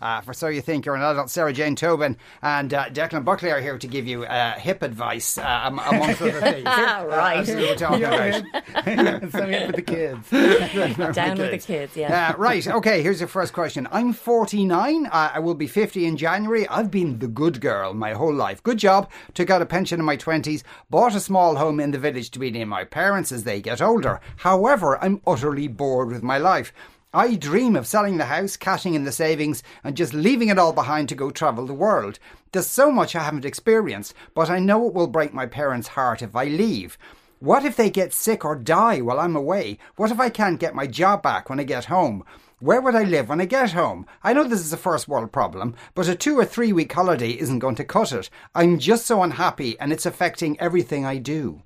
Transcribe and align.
Uh, 0.00 0.20
for 0.20 0.32
So 0.32 0.48
You 0.48 0.60
Think 0.60 0.86
You're 0.86 0.94
an 0.94 1.02
Adult, 1.02 1.30
Sarah 1.30 1.52
Jane 1.52 1.74
Tobin 1.76 2.16
and 2.42 2.72
uh, 2.72 2.88
Declan 2.90 3.24
Buckley 3.24 3.50
are 3.50 3.60
here 3.60 3.76
to 3.78 3.86
give 3.86 4.06
you 4.06 4.24
uh, 4.24 4.52
hip 4.58 4.82
advice, 4.82 5.38
uh, 5.38 5.42
am- 5.42 5.78
amongst 5.78 6.22
other 6.22 6.40
things. 6.40 6.64
Right. 7.08 7.38
As 7.48 7.54
we 7.54 7.68
were 7.68 7.74
talking 7.74 8.04
about. 8.04 9.32
so 9.32 9.44
in 9.46 9.66
with 9.66 9.76
the 9.76 9.82
kids. 9.82 10.30
Down 11.14 11.38
with 11.38 11.50
the 11.50 11.58
kids, 11.58 11.96
yeah. 11.96 12.30
Uh, 12.30 12.36
right, 12.36 12.66
okay, 12.66 13.02
here's 13.02 13.20
your 13.20 13.28
first 13.28 13.52
question. 13.52 13.88
I'm 13.90 14.12
49. 14.12 15.06
Uh, 15.06 15.30
I 15.34 15.38
will 15.40 15.54
be 15.54 15.66
50 15.66 16.04
in 16.06 16.16
January. 16.16 16.66
I've 16.68 16.90
been 16.90 17.18
the 17.18 17.28
good 17.28 17.60
girl 17.60 17.94
my 17.94 18.12
whole 18.12 18.34
life. 18.34 18.62
Good 18.62 18.78
job. 18.78 19.10
Took 19.34 19.50
out 19.50 19.62
a 19.62 19.66
pension 19.66 19.98
in 20.00 20.06
my 20.06 20.16
20s. 20.16 20.62
Bought 20.90 21.14
a 21.14 21.20
small 21.20 21.56
home 21.56 21.80
in 21.80 21.90
the 21.90 21.98
village 21.98 22.30
to 22.32 22.38
be 22.38 22.50
near 22.50 22.66
my 22.66 22.84
parents 22.84 23.32
as 23.32 23.44
they 23.44 23.60
get 23.60 23.80
older. 23.82 24.20
However, 24.36 25.02
I'm 25.02 25.20
utterly 25.26 25.68
bored 25.68 26.08
with 26.08 26.22
my 26.22 26.38
life. 26.38 26.72
I 27.14 27.36
dream 27.36 27.74
of 27.74 27.86
selling 27.86 28.18
the 28.18 28.26
house, 28.26 28.58
cashing 28.58 28.92
in 28.92 29.04
the 29.04 29.12
savings, 29.12 29.62
and 29.82 29.96
just 29.96 30.12
leaving 30.12 30.48
it 30.48 30.58
all 30.58 30.74
behind 30.74 31.08
to 31.08 31.14
go 31.14 31.30
travel 31.30 31.64
the 31.64 31.72
world. 31.72 32.18
There's 32.52 32.66
so 32.66 32.92
much 32.92 33.16
I 33.16 33.22
haven't 33.22 33.46
experienced, 33.46 34.12
but 34.34 34.50
I 34.50 34.58
know 34.58 34.86
it 34.86 34.92
will 34.92 35.06
break 35.06 35.32
my 35.32 35.46
parents' 35.46 35.88
heart 35.88 36.20
if 36.20 36.36
I 36.36 36.44
leave. 36.44 36.98
What 37.38 37.64
if 37.64 37.76
they 37.76 37.88
get 37.88 38.12
sick 38.12 38.44
or 38.44 38.56
die 38.56 39.00
while 39.00 39.18
I'm 39.20 39.36
away? 39.36 39.78
What 39.96 40.10
if 40.10 40.20
I 40.20 40.28
can't 40.28 40.60
get 40.60 40.74
my 40.74 40.86
job 40.86 41.22
back 41.22 41.48
when 41.48 41.58
I 41.58 41.64
get 41.64 41.86
home? 41.86 42.24
Where 42.58 42.82
would 42.82 42.94
I 42.94 43.04
live 43.04 43.30
when 43.30 43.40
I 43.40 43.46
get 43.46 43.72
home? 43.72 44.04
I 44.22 44.34
know 44.34 44.44
this 44.44 44.60
is 44.60 44.74
a 44.74 44.76
first 44.76 45.08
world 45.08 45.32
problem, 45.32 45.76
but 45.94 46.08
a 46.08 46.14
two 46.14 46.38
or 46.38 46.44
three 46.44 46.74
week 46.74 46.92
holiday 46.92 47.30
isn't 47.30 47.60
going 47.60 47.76
to 47.76 47.84
cut 47.84 48.12
it. 48.12 48.28
I'm 48.54 48.78
just 48.78 49.06
so 49.06 49.22
unhappy 49.22 49.80
and 49.80 49.94
it's 49.94 50.04
affecting 50.04 50.60
everything 50.60 51.06
I 51.06 51.16
do. 51.16 51.62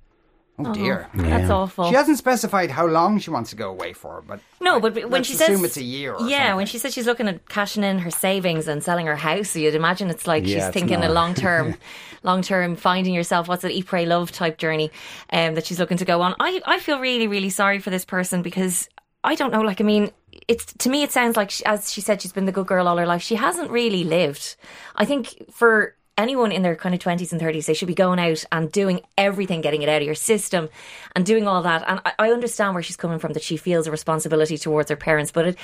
Oh 0.59 0.71
dear. 0.73 1.09
That's 1.15 1.49
awful. 1.49 1.89
She 1.89 1.95
hasn't 1.95 2.17
specified 2.19 2.69
how 2.69 2.85
long 2.85 3.17
she 3.19 3.31
wants 3.31 3.49
to 3.49 3.55
go 3.55 3.69
away 3.71 3.93
for, 3.93 4.23
but 4.27 4.39
No, 4.61 4.75
I- 4.75 4.79
but 4.79 4.93
when 4.95 5.09
let's 5.09 5.27
she 5.27 5.33
says 5.33 5.49
assume 5.49 5.65
it's 5.65 5.77
a 5.77 5.83
year. 5.83 6.13
Or 6.13 6.27
yeah, 6.29 6.53
when 6.53 6.67
she 6.67 6.77
says 6.77 6.93
she's 6.93 7.07
looking 7.07 7.27
at 7.27 7.49
cashing 7.49 7.83
in 7.83 7.99
her 7.99 8.11
savings 8.11 8.67
and 8.67 8.83
selling 8.83 9.07
her 9.07 9.15
house, 9.15 9.55
you'd 9.55 9.73
imagine 9.75 10.09
it's 10.11 10.27
like 10.27 10.43
Yeah, 10.45 10.55
she's 10.55 10.63
it's 10.65 10.73
thinking 10.73 10.97
a 10.97 11.07
not. 11.07 11.11
long 11.13 11.33
term, 11.33 11.75
long 12.21 12.41
term 12.51 12.75
finding 12.75 13.13
yourself. 13.15 13.47
What's 13.47 13.63
it, 13.63 13.71
eat, 13.71 13.87
pray, 13.87 14.05
love 14.05 14.31
type 14.31 14.57
journey 14.59 14.91
um, 15.31 15.55
that 15.55 15.65
she's 15.65 15.79
looking 15.79 15.97
to 15.97 16.05
go 16.05 16.21
on. 16.21 16.35
I 16.39 16.61
I 16.65 16.79
feel 16.79 16.99
really 16.99 17.27
really 17.27 17.49
sorry 17.49 17.79
for 17.79 17.89
this 17.89 18.05
person 18.05 18.43
because 18.43 18.87
I 19.23 19.33
don't 19.35 19.51
know. 19.51 19.61
Like 19.61 19.81
I 19.81 19.83
mean. 19.83 20.11
It's 20.47 20.65
to 20.79 20.89
me. 20.89 21.03
It 21.03 21.11
sounds 21.11 21.37
like, 21.37 21.51
she, 21.51 21.63
as 21.63 21.93
she 21.93 22.01
said, 22.01 22.21
she's 22.21 22.33
been 22.33 22.45
the 22.45 22.51
good 22.51 22.65
girl 22.65 22.87
all 22.87 22.97
her 22.97 23.05
life. 23.05 23.21
She 23.21 23.35
hasn't 23.35 23.69
really 23.69 24.03
lived. 24.03 24.55
I 24.95 25.05
think 25.05 25.45
for 25.53 25.95
anyone 26.17 26.51
in 26.51 26.61
their 26.61 26.75
kind 26.75 26.93
of 26.93 27.01
20s 27.01 27.31
and 27.31 27.41
30s, 27.41 27.65
they 27.65 27.73
should 27.73 27.87
be 27.87 27.95
going 27.95 28.19
out 28.19 28.43
and 28.51 28.71
doing 28.71 29.01
everything, 29.17 29.61
getting 29.61 29.81
it 29.81 29.89
out 29.89 30.01
of 30.01 30.05
your 30.05 30.15
system 30.15 30.69
and 31.15 31.25
doing 31.25 31.47
all 31.47 31.61
that. 31.63 31.83
And 31.87 31.99
I, 32.05 32.13
I 32.19 32.31
understand 32.31 32.73
where 32.73 32.83
she's 32.83 32.97
coming 32.97 33.19
from, 33.19 33.33
that 33.33 33.43
she 33.43 33.57
feels 33.57 33.87
a 33.87 33.91
responsibility 33.91 34.57
towards 34.57 34.89
her 34.89 34.95
parents, 34.95 35.31
but 35.31 35.47
it, 35.47 35.57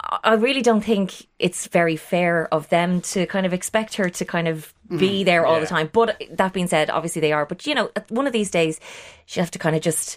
I 0.00 0.34
really 0.34 0.62
don't 0.62 0.82
think 0.82 1.26
it's 1.38 1.66
very 1.66 1.96
fair 1.96 2.52
of 2.54 2.68
them 2.68 3.00
to 3.00 3.26
kind 3.26 3.46
of 3.46 3.52
expect 3.52 3.94
her 3.96 4.08
to 4.08 4.24
kind 4.24 4.46
of 4.46 4.72
be 4.88 4.96
mm-hmm. 4.96 5.24
there 5.24 5.44
all 5.44 5.60
the 5.60 5.66
time. 5.66 5.90
But 5.92 6.22
that 6.30 6.52
being 6.52 6.68
said, 6.68 6.88
obviously 6.88 7.20
they 7.20 7.32
are. 7.32 7.44
But 7.44 7.66
you 7.66 7.74
know, 7.74 7.90
one 8.08 8.26
of 8.26 8.32
these 8.32 8.50
days, 8.50 8.78
she'll 9.26 9.42
have 9.42 9.50
to 9.50 9.58
kind 9.58 9.74
of 9.74 9.82
just, 9.82 10.16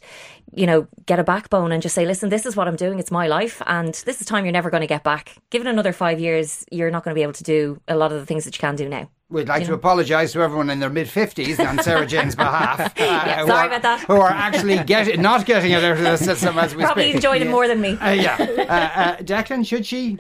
you 0.54 0.68
know, 0.68 0.88
get 1.08 1.20
a 1.20 1.24
backbone 1.24 1.72
and 1.72 1.82
just 1.82 1.96
say, 1.96 2.06
listen, 2.06 2.30
this 2.30 2.46
is 2.46 2.56
what 2.56 2.68
I'm 2.68 2.76
doing. 2.76 3.00
It's 3.00 3.12
my 3.12 3.28
life, 3.28 3.62
and 3.66 3.94
this 4.06 4.22
is 4.22 4.28
time 4.28 4.46
you're 4.46 4.52
never 4.52 4.70
going 4.70 4.82
to 4.82 4.88
get 4.88 5.04
back. 5.04 5.36
Give 5.50 5.62
it 5.62 5.68
another 5.68 5.94
five 5.94 6.20
years, 6.20 6.64
you're 6.72 6.92
not 6.92 7.04
going 7.04 7.14
to 7.14 7.18
be 7.18 7.24
able 7.24 7.34
to 7.34 7.44
do 7.44 7.82
a 7.88 7.96
lot 7.96 8.12
of 8.12 8.20
the 8.20 8.26
things 8.26 8.46
that 8.46 8.56
you 8.56 8.62
can 8.62 8.76
do 8.76 8.88
now. 8.88 9.10
We'd 9.32 9.48
like 9.48 9.66
to 9.66 9.74
apologise 9.74 10.34
to 10.34 10.42
everyone 10.42 10.70
in 10.70 10.80
their 10.80 10.90
mid 10.90 11.08
fifties 11.10 11.60
on 11.60 11.82
Sarah 11.82 12.06
Jane's 12.06 12.36
behalf. 12.46 12.80
uh, 13.00 13.38
who 13.42 13.48
sorry 13.48 13.62
are- 13.64 13.68
about 13.68 13.82
that. 13.82 14.00
Who 14.02 14.14
are 14.16 14.30
actually 14.30 14.84
get, 14.84 15.18
not 15.20 15.46
getting 15.46 15.72
it 15.72 15.84
out 15.84 15.98
of 15.98 16.04
the 16.04 16.18
system 16.32 16.58
as 16.60 16.76
we 16.76 16.84
Probably 16.84 17.04
speak. 17.06 17.16
enjoyed 17.16 17.42
it 17.42 17.50
more 17.50 17.68
than 17.68 17.80
me. 17.80 17.98
Uh, 17.98 18.10
yeah. 18.12 18.36
Uh, 18.40 18.62
uh, 18.64 19.16
Declan, 19.18 19.66
should 19.66 19.86
she? 19.86 20.18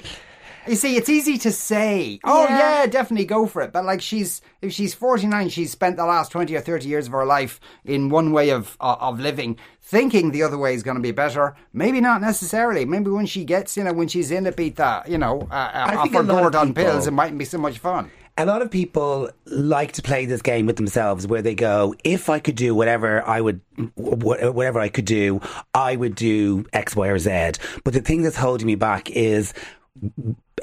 You 0.67 0.75
see, 0.75 0.95
it's 0.95 1.09
easy 1.09 1.39
to 1.39 1.51
say, 1.51 2.19
oh, 2.23 2.43
Yeah. 2.47 2.57
yeah. 2.81 2.85
definitely 2.85 3.25
go 3.25 3.47
for 3.47 3.63
it. 3.63 3.73
But, 3.73 3.83
like, 3.83 3.99
she's, 3.99 4.41
if 4.61 4.71
she's 4.71 4.93
49, 4.93 5.49
she's 5.49 5.71
spent 5.71 5.97
the 5.97 6.05
last 6.05 6.31
20 6.31 6.55
or 6.55 6.61
30 6.61 6.87
years 6.87 7.07
of 7.07 7.13
her 7.13 7.25
life 7.25 7.59
in 7.83 8.09
one 8.09 8.31
way 8.31 8.51
of, 8.51 8.77
uh, 8.79 8.95
of 8.99 9.19
living, 9.19 9.57
thinking 9.81 10.29
the 10.31 10.43
other 10.43 10.59
way 10.59 10.75
is 10.75 10.83
going 10.83 10.97
to 10.97 11.01
be 11.01 11.11
better. 11.11 11.55
Maybe 11.73 11.99
not 11.99 12.21
necessarily. 12.21 12.85
Maybe 12.85 13.09
when 13.09 13.25
she 13.25 13.43
gets, 13.43 13.75
you 13.75 13.83
know, 13.83 13.91
when 13.93 14.07
she's 14.07 14.29
in 14.29 14.45
Ibiza, 14.45 15.09
you 15.09 15.17
know, 15.17 15.47
uh, 15.49 15.95
off 15.97 16.11
her 16.13 16.23
gourd 16.23 16.53
on 16.55 16.73
pills, 16.75 17.07
it 17.07 17.11
mightn't 17.11 17.39
be 17.39 17.45
so 17.45 17.57
much 17.57 17.79
fun. 17.79 18.11
A 18.41 18.45
lot 18.45 18.63
of 18.63 18.71
people 18.71 19.29
like 19.45 19.91
to 19.91 20.01
play 20.01 20.25
this 20.25 20.41
game 20.41 20.65
with 20.65 20.75
themselves 20.75 21.27
where 21.27 21.43
they 21.43 21.53
go, 21.53 21.93
if 22.03 22.27
I 22.27 22.39
could 22.39 22.55
do 22.55 22.73
whatever 22.73 23.23
I 23.27 23.39
would, 23.39 23.61
whatever 23.93 24.79
I 24.79 24.89
could 24.89 25.05
do, 25.05 25.41
I 25.75 25.95
would 25.95 26.15
do 26.15 26.65
X, 26.73 26.95
Y, 26.95 27.07
or 27.07 27.19
Z. 27.19 27.51
But 27.83 27.93
the 27.93 28.01
thing 28.01 28.23
that's 28.23 28.37
holding 28.37 28.65
me 28.65 28.73
back 28.73 29.11
is 29.11 29.53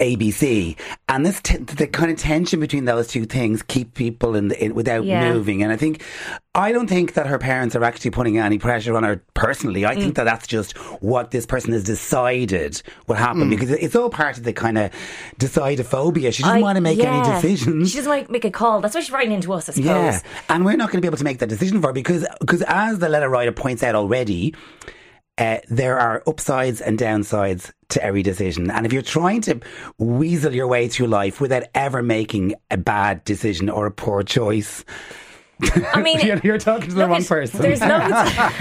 ABC, 0.00 0.76
and 1.08 1.26
this 1.26 1.40
t- 1.40 1.58
the 1.58 1.86
kind 1.86 2.10
of 2.10 2.18
tension 2.18 2.60
between 2.60 2.86
those 2.86 3.08
two 3.08 3.26
things 3.26 3.62
keep 3.62 3.94
people 3.94 4.34
in, 4.34 4.48
the, 4.48 4.64
in 4.64 4.74
without 4.74 5.04
Yeah. 5.04 5.32
moving. 5.32 5.62
And 5.62 5.70
I 5.70 5.76
think 5.76 6.02
I 6.54 6.72
don't 6.72 6.88
think 6.88 7.12
that 7.14 7.26
her 7.26 7.38
parents 7.38 7.76
are 7.76 7.84
actually 7.84 8.12
putting 8.12 8.38
any 8.38 8.58
pressure 8.58 8.96
on 8.96 9.02
her 9.02 9.22
personally. 9.34 9.84
I 9.84 9.94
think 9.96 10.12
mm. 10.12 10.16
that 10.16 10.24
that's 10.24 10.46
just 10.46 10.76
what 11.02 11.30
this 11.30 11.44
person 11.44 11.72
has 11.72 11.84
decided 11.84 12.80
will 13.06 13.16
happen 13.16 13.44
mm. 13.44 13.50
because 13.50 13.70
it's 13.70 13.94
all 13.94 14.08
part 14.08 14.38
of 14.38 14.44
the 14.44 14.52
kind 14.52 14.78
of 14.78 14.90
decidophobia. 15.38 16.32
She 16.32 16.42
doesn't 16.42 16.58
I- 16.58 16.62
want 16.62 16.76
to 16.76 16.82
make 16.82 16.98
any 16.98 17.22
decisions. 17.34 17.90
She 17.90 17.98
doesn't 17.98 18.10
want 18.10 18.26
to 18.26 18.32
make 18.32 18.44
a 18.44 18.50
call. 18.50 18.80
That's 18.80 18.94
why 18.94 19.02
she's 19.02 19.10
writing 19.10 19.32
into 19.32 19.52
us, 19.52 19.68
I 19.68 19.72
suppose. 19.72 19.84
Yeah, 19.84 20.20
and 20.48 20.64
we're 20.64 20.76
not 20.76 20.90
going 20.90 20.98
to 20.98 21.02
be 21.02 21.08
able 21.08 21.18
to 21.18 21.24
make 21.24 21.38
that 21.40 21.48
decision 21.48 21.80
for 21.82 21.88
her 21.88 21.92
because, 21.92 22.26
because 22.40 22.62
as 22.62 22.98
the 22.98 23.08
letter 23.08 23.28
writer 23.28 23.52
points 23.52 23.82
out 23.82 23.94
already, 23.94 24.54
uh, 25.38 25.58
there 25.68 25.98
are 25.98 26.22
upsides 26.26 26.80
and 26.80 26.98
downsides 26.98 27.72
to 27.90 28.02
every 28.02 28.22
decision. 28.22 28.70
And 28.70 28.84
if 28.84 28.92
you're 28.92 29.02
trying 29.02 29.40
to 29.42 29.60
weasel 29.98 30.54
your 30.54 30.66
way 30.66 30.88
through 30.88 31.06
life 31.06 31.40
without 31.40 31.64
ever 31.74 32.02
making 32.02 32.54
a 32.70 32.76
bad 32.76 33.24
decision 33.24 33.70
or 33.70 33.86
a 33.86 33.90
poor 33.90 34.22
choice, 34.22 34.84
I 35.94 36.02
mean, 36.02 36.20
you're, 36.20 36.38
you're 36.44 36.58
talking 36.58 36.88
to 36.90 36.94
the 36.94 37.00
look 37.00 37.08
wrong 37.10 37.20
at- 37.20 37.26
person. 37.28 37.60
There's 37.62 37.80
loads. 37.80 38.10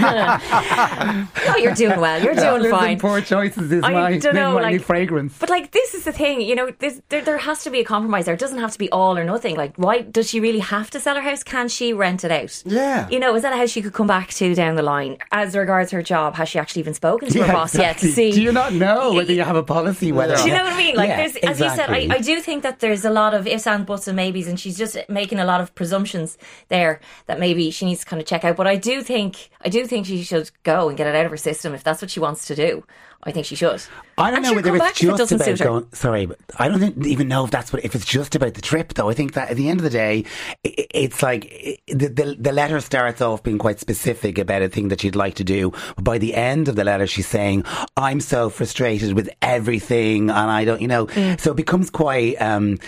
no, 1.46 1.56
you're 1.56 1.74
doing 1.74 2.00
well. 2.00 2.22
You're 2.22 2.34
doing 2.34 2.62
Lives 2.62 2.70
fine. 2.70 2.98
poor 2.98 3.20
choices 3.20 3.70
is 3.72 3.82
I 3.84 3.92
my, 3.92 4.18
don't 4.18 4.34
know, 4.34 4.54
my 4.54 4.70
new 4.70 4.78
like- 4.78 4.86
fragrance. 4.86 5.36
But 5.38 5.50
like 5.50 5.70
this 5.72 5.94
is 5.94 6.04
the 6.04 6.12
thing, 6.12 6.40
you 6.40 6.54
know, 6.54 6.70
this, 6.78 7.00
there 7.08 7.22
there 7.22 7.38
has 7.38 7.62
to 7.64 7.70
be 7.70 7.80
a 7.80 7.84
compromise. 7.84 8.24
There 8.24 8.34
It 8.34 8.40
doesn't 8.40 8.58
have 8.58 8.72
to 8.72 8.78
be 8.78 8.90
all 8.90 9.16
or 9.16 9.24
nothing. 9.24 9.56
Like, 9.56 9.76
why 9.76 10.02
does 10.02 10.28
she 10.28 10.40
really 10.40 10.58
have 10.58 10.90
to 10.90 11.00
sell 11.00 11.14
her 11.16 11.22
house? 11.22 11.42
Can 11.42 11.68
she 11.68 11.92
rent 11.92 12.24
it 12.24 12.30
out? 12.32 12.62
Yeah. 12.66 13.08
You 13.08 13.18
know, 13.20 13.34
is 13.36 13.42
that 13.42 13.52
a 13.52 13.56
house 13.56 13.70
she 13.70 13.82
could 13.82 13.92
come 13.92 14.06
back 14.06 14.30
to 14.30 14.54
down 14.54 14.74
the 14.76 14.82
line? 14.82 15.18
As 15.32 15.54
regards 15.56 15.90
her 15.92 16.02
job, 16.02 16.34
has 16.34 16.48
she 16.48 16.58
actually 16.58 16.80
even 16.80 16.94
spoken 16.94 17.28
to 17.30 17.38
her 17.40 17.46
Yeah, 17.46 17.52
boss 17.52 17.74
yet 17.76 17.98
to 17.98 18.08
see? 18.08 18.32
Do 18.32 18.42
you 18.42 18.52
not 18.52 18.72
know 18.72 19.12
whether 19.12 19.32
you 19.32 19.42
have 19.44 19.56
a 19.56 19.62
policy? 19.62 20.12
Whether 20.12 20.36
Do 20.36 20.42
you 20.48 20.54
know 20.56 20.64
what 20.64 20.72
I 20.72 20.76
mean? 20.76 20.96
Like, 20.96 21.08
Yeah, 21.08 21.16
there's, 21.18 21.36
as 21.36 21.60
you 21.60 21.68
said, 21.70 21.90
I. 21.90 22.08
I 22.10 22.18
do 22.18 22.40
think 22.40 22.62
that 22.62 22.80
there's 22.80 23.04
a 23.04 23.10
lot 23.10 23.34
of 23.34 23.46
ifs 23.46 23.66
and 23.66 23.84
buts 23.86 24.08
and 24.08 24.16
maybes, 24.16 24.48
and 24.48 24.58
she's 24.58 24.76
just 24.78 24.96
making 25.08 25.38
a 25.38 25.44
lot 25.44 25.60
of 25.60 25.74
presumptions 25.74 26.38
there 26.68 26.87
that 27.26 27.38
maybe 27.38 27.70
she 27.70 27.86
needs 27.86 28.00
to 28.00 28.06
kind 28.06 28.20
of 28.20 28.26
check 28.26 28.44
out. 28.44 28.56
But 28.56 28.66
I 28.66 28.76
do 28.76 29.02
think, 29.02 29.50
I 29.60 29.68
do 29.68 29.86
think 29.86 30.06
she 30.06 30.22
should 30.22 30.50
go 30.62 30.88
and 30.88 30.96
get 30.96 31.06
it 31.06 31.14
out 31.14 31.24
of 31.24 31.30
her 31.30 31.36
system 31.36 31.74
if 31.74 31.84
that's 31.84 32.02
what 32.02 32.10
she 32.10 32.20
wants 32.20 32.46
to 32.46 32.54
do. 32.54 32.84
I 33.24 33.32
think 33.32 33.46
she 33.46 33.56
should. 33.56 33.82
I 34.16 34.30
don't 34.30 34.36
And 34.38 34.44
know 34.44 34.54
whether 34.54 34.74
it's 34.76 35.02
if 35.02 35.08
it 35.08 35.16
just 35.18 35.32
about 35.32 35.58
going. 35.58 35.88
Sorry, 35.92 36.26
but 36.26 36.38
I 36.56 36.68
don't 36.68 36.78
think, 36.78 37.04
even 37.04 37.26
know 37.26 37.44
if 37.44 37.50
that's 37.50 37.72
what. 37.72 37.84
If 37.84 37.96
it's 37.96 38.04
just 38.04 38.36
about 38.36 38.54
the 38.54 38.60
trip, 38.60 38.94
though, 38.94 39.10
I 39.10 39.14
think 39.14 39.32
that 39.32 39.50
at 39.50 39.56
the 39.56 39.68
end 39.68 39.80
of 39.80 39.84
the 39.84 39.90
day, 39.90 40.24
i 40.64 40.68
i- 40.78 40.86
it's 40.94 41.20
like 41.22 41.44
i 41.52 41.76
the, 41.88 42.08
the 42.08 42.36
the 42.38 42.52
letter 42.52 42.80
starts 42.80 43.20
off 43.20 43.42
being 43.42 43.58
quite 43.58 43.80
specific 43.80 44.38
about 44.38 44.62
a 44.62 44.68
thing 44.68 44.88
that 44.88 45.00
she'd 45.00 45.16
like 45.16 45.34
to 45.34 45.44
do. 45.44 45.72
But 45.96 46.04
by 46.04 46.18
the 46.18 46.34
end 46.34 46.68
of 46.68 46.76
the 46.76 46.84
letter, 46.84 47.08
she's 47.08 47.26
saying, 47.26 47.64
"I'm 47.96 48.20
so 48.20 48.50
frustrated 48.50 49.14
with 49.14 49.28
everything, 49.42 50.30
and 50.30 50.50
I 50.50 50.64
don't, 50.64 50.80
you 50.80 50.88
know." 50.88 51.06
Mm. 51.06 51.40
So 51.40 51.50
it 51.50 51.56
becomes 51.56 51.90
quite 51.90 52.36
um, 52.40 52.78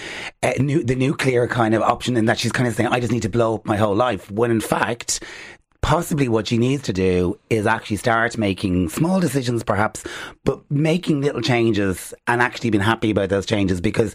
nu- 0.60 0.84
the 0.84 0.94
nuclear 0.96 1.48
kind 1.48 1.74
of 1.74 1.82
option 1.82 2.16
in 2.16 2.26
that 2.26 2.38
she's 2.38 2.52
kind 2.52 2.68
of 2.68 2.74
saying, 2.76 2.88
"I 2.88 3.00
just 3.00 3.12
need 3.12 3.22
to 3.22 3.28
blow 3.28 3.56
up 3.56 3.66
my 3.66 3.76
whole 3.76 3.96
life," 3.96 4.30
when 4.30 4.52
in 4.52 4.60
fact 4.60 5.22
possibly 5.82 6.28
what 6.28 6.46
she 6.46 6.58
needs 6.58 6.82
to 6.82 6.92
do 6.92 7.38
is 7.48 7.66
actually 7.66 7.96
start 7.96 8.36
making 8.36 8.88
small 8.88 9.20
decisions 9.20 9.62
perhaps 9.62 10.04
but 10.44 10.60
making 10.70 11.20
little 11.20 11.40
changes 11.40 12.12
and 12.26 12.42
actually 12.42 12.70
being 12.70 12.82
happy 12.82 13.10
about 13.10 13.28
those 13.28 13.46
changes 13.46 13.80
because 13.80 14.14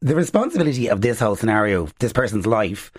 the 0.00 0.14
responsibility 0.14 0.88
of 0.88 1.00
this 1.00 1.18
whole 1.18 1.36
scenario 1.36 1.88
this 1.98 2.12
person's 2.12 2.46
life 2.46 2.92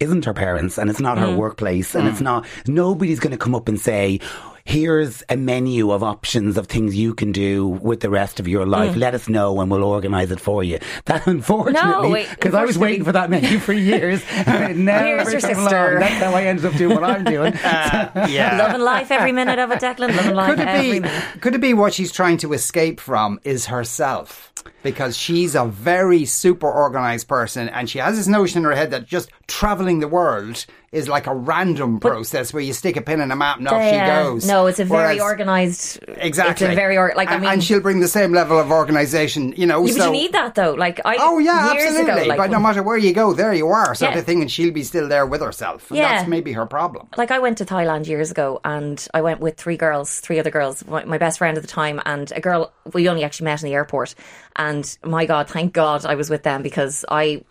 isn't 0.00 0.24
her 0.24 0.34
parents 0.34 0.78
and 0.78 0.90
it's 0.90 1.00
not 1.00 1.18
her 1.18 1.26
mm. 1.26 1.36
workplace 1.36 1.94
and 1.94 2.08
it's 2.08 2.20
mm. 2.20 2.24
not 2.24 2.46
nobody's 2.66 3.20
going 3.20 3.32
to 3.32 3.38
come 3.38 3.54
up 3.54 3.68
and 3.68 3.80
say 3.80 4.20
here's 4.68 5.22
a 5.30 5.36
menu 5.36 5.90
of 5.90 6.02
options 6.02 6.58
of 6.58 6.66
things 6.66 6.94
you 6.94 7.14
can 7.14 7.32
do 7.32 7.66
with 7.66 8.00
the 8.00 8.10
rest 8.10 8.38
of 8.38 8.46
your 8.46 8.66
life 8.66 8.94
mm. 8.94 8.98
let 8.98 9.14
us 9.14 9.26
know 9.26 9.58
and 9.62 9.70
we'll 9.70 9.82
organize 9.82 10.30
it 10.30 10.38
for 10.38 10.62
you 10.62 10.78
that 11.06 11.26
unfortunately 11.26 12.26
because 12.30 12.52
i 12.52 12.66
was 12.66 12.76
waiting 12.76 13.02
for 13.02 13.12
that 13.12 13.30
menu 13.30 13.58
for 13.58 13.72
years 13.72 14.22
and 14.46 14.72
it 14.72 14.76
never 14.76 15.06
Here's 15.06 15.32
your 15.32 15.52
along. 15.52 15.70
sister. 15.70 15.98
that's 15.98 16.22
how 16.22 16.34
i 16.34 16.42
ended 16.42 16.66
up 16.66 16.74
doing 16.74 16.94
what 16.94 17.02
i'm 17.02 17.24
doing 17.24 17.54
uh, 17.64 18.26
yeah. 18.28 18.58
Loving 18.68 18.82
life 18.82 19.10
every 19.10 19.32
minute 19.32 19.58
of 19.58 19.70
it, 19.70 19.80
Declan. 19.80 20.14
Loving 20.14 20.34
life 20.34 20.50
could 20.50 20.60
it 20.60 20.68
every 20.68 20.92
be 20.92 21.00
minute. 21.00 21.40
could 21.40 21.54
it 21.54 21.60
be 21.62 21.72
what 21.72 21.94
she's 21.94 22.12
trying 22.12 22.36
to 22.38 22.52
escape 22.52 23.00
from 23.00 23.40
is 23.44 23.66
herself 23.66 24.52
because 24.82 25.16
she's 25.16 25.54
a 25.54 25.64
very 25.64 26.26
super 26.26 26.70
organized 26.70 27.26
person 27.26 27.70
and 27.70 27.88
she 27.88 27.98
has 27.98 28.16
this 28.16 28.26
notion 28.28 28.58
in 28.58 28.64
her 28.64 28.74
head 28.74 28.90
that 28.90 29.06
just 29.06 29.30
traveling 29.46 30.00
the 30.00 30.08
world 30.08 30.66
is 30.90 31.06
like 31.08 31.26
a 31.26 31.34
random 31.34 32.00
process 32.00 32.52
where 32.52 32.62
you 32.62 32.72
stick 32.72 32.96
a 32.96 33.02
pin 33.02 33.20
in 33.20 33.30
a 33.30 33.36
map 33.36 33.58
and 33.58 33.68
off 33.68 33.82
she 33.82 33.88
Yeah. 33.90 34.22
goes. 34.22 34.46
No, 34.46 34.66
it's 34.66 34.78
a 34.78 34.84
very 34.86 35.16
Whereas- 35.16 35.20
organised. 35.20 35.98
Exactly. 36.16 36.66
It's 36.66 36.72
a 36.72 36.74
very 36.76 36.96
or, 36.96 37.12
like 37.14 37.28
I 37.28 37.34
and, 37.34 37.42
mean. 37.42 37.52
and 37.52 37.64
she'll 37.64 37.80
bring 37.80 38.00
the 38.00 38.08
same 38.08 38.32
level 38.32 38.58
of 38.58 38.70
organisation, 38.72 39.52
you 39.56 39.66
know. 39.66 39.84
Yeah, 39.84 39.92
but 39.92 39.98
so 40.00 40.06
you 40.06 40.12
need 40.12 40.32
that 40.32 40.54
though. 40.54 40.72
Like 40.72 41.00
I. 41.04 41.16
Oh 41.20 41.38
yeah, 41.38 41.70
absolutely. 41.72 42.10
Ago, 42.12 42.24
like, 42.28 42.38
but 42.38 42.50
no 42.50 42.58
matter 42.58 42.82
where 42.82 42.96
you 42.96 43.12
go, 43.12 43.34
there 43.34 43.52
you 43.52 43.68
are, 43.68 43.94
sort 43.94 44.12
Yeah. 44.12 44.18
of 44.18 44.24
thing, 44.24 44.40
and 44.40 44.50
she'll 44.50 44.72
be 44.72 44.82
still 44.82 45.08
there 45.08 45.26
with 45.26 45.42
herself. 45.42 45.90
And 45.90 45.98
Yeah. 45.98 46.16
that's 46.16 46.28
maybe 46.28 46.52
her 46.52 46.64
problem. 46.64 47.06
like 47.18 47.30
I 47.30 47.38
went 47.38 47.58
to 47.58 47.66
Thailand 47.66 48.06
years 48.06 48.30
ago 48.30 48.60
and 48.64 49.06
I 49.12 49.20
went 49.20 49.40
with 49.40 49.56
three 49.58 49.76
girls, 49.76 50.20
three 50.20 50.38
other 50.38 50.50
girls, 50.50 50.84
my, 50.86 51.04
my 51.04 51.18
best 51.18 51.38
friend 51.38 51.56
at 51.58 51.62
the 51.62 51.68
time 51.68 52.00
and 52.06 52.32
a 52.34 52.40
girl 52.40 52.72
we 52.94 53.08
only 53.08 53.24
actually 53.24 53.44
met 53.44 53.62
in 53.62 53.68
the 53.68 53.74
airport 53.74 54.14
and 54.56 54.96
my 55.04 55.26
god, 55.26 55.48
thank 55.48 55.72
god 55.74 56.06
I 56.06 56.14
was 56.14 56.30
with 56.30 56.44
them 56.44 56.62
because 56.62 57.04
I 57.10 57.42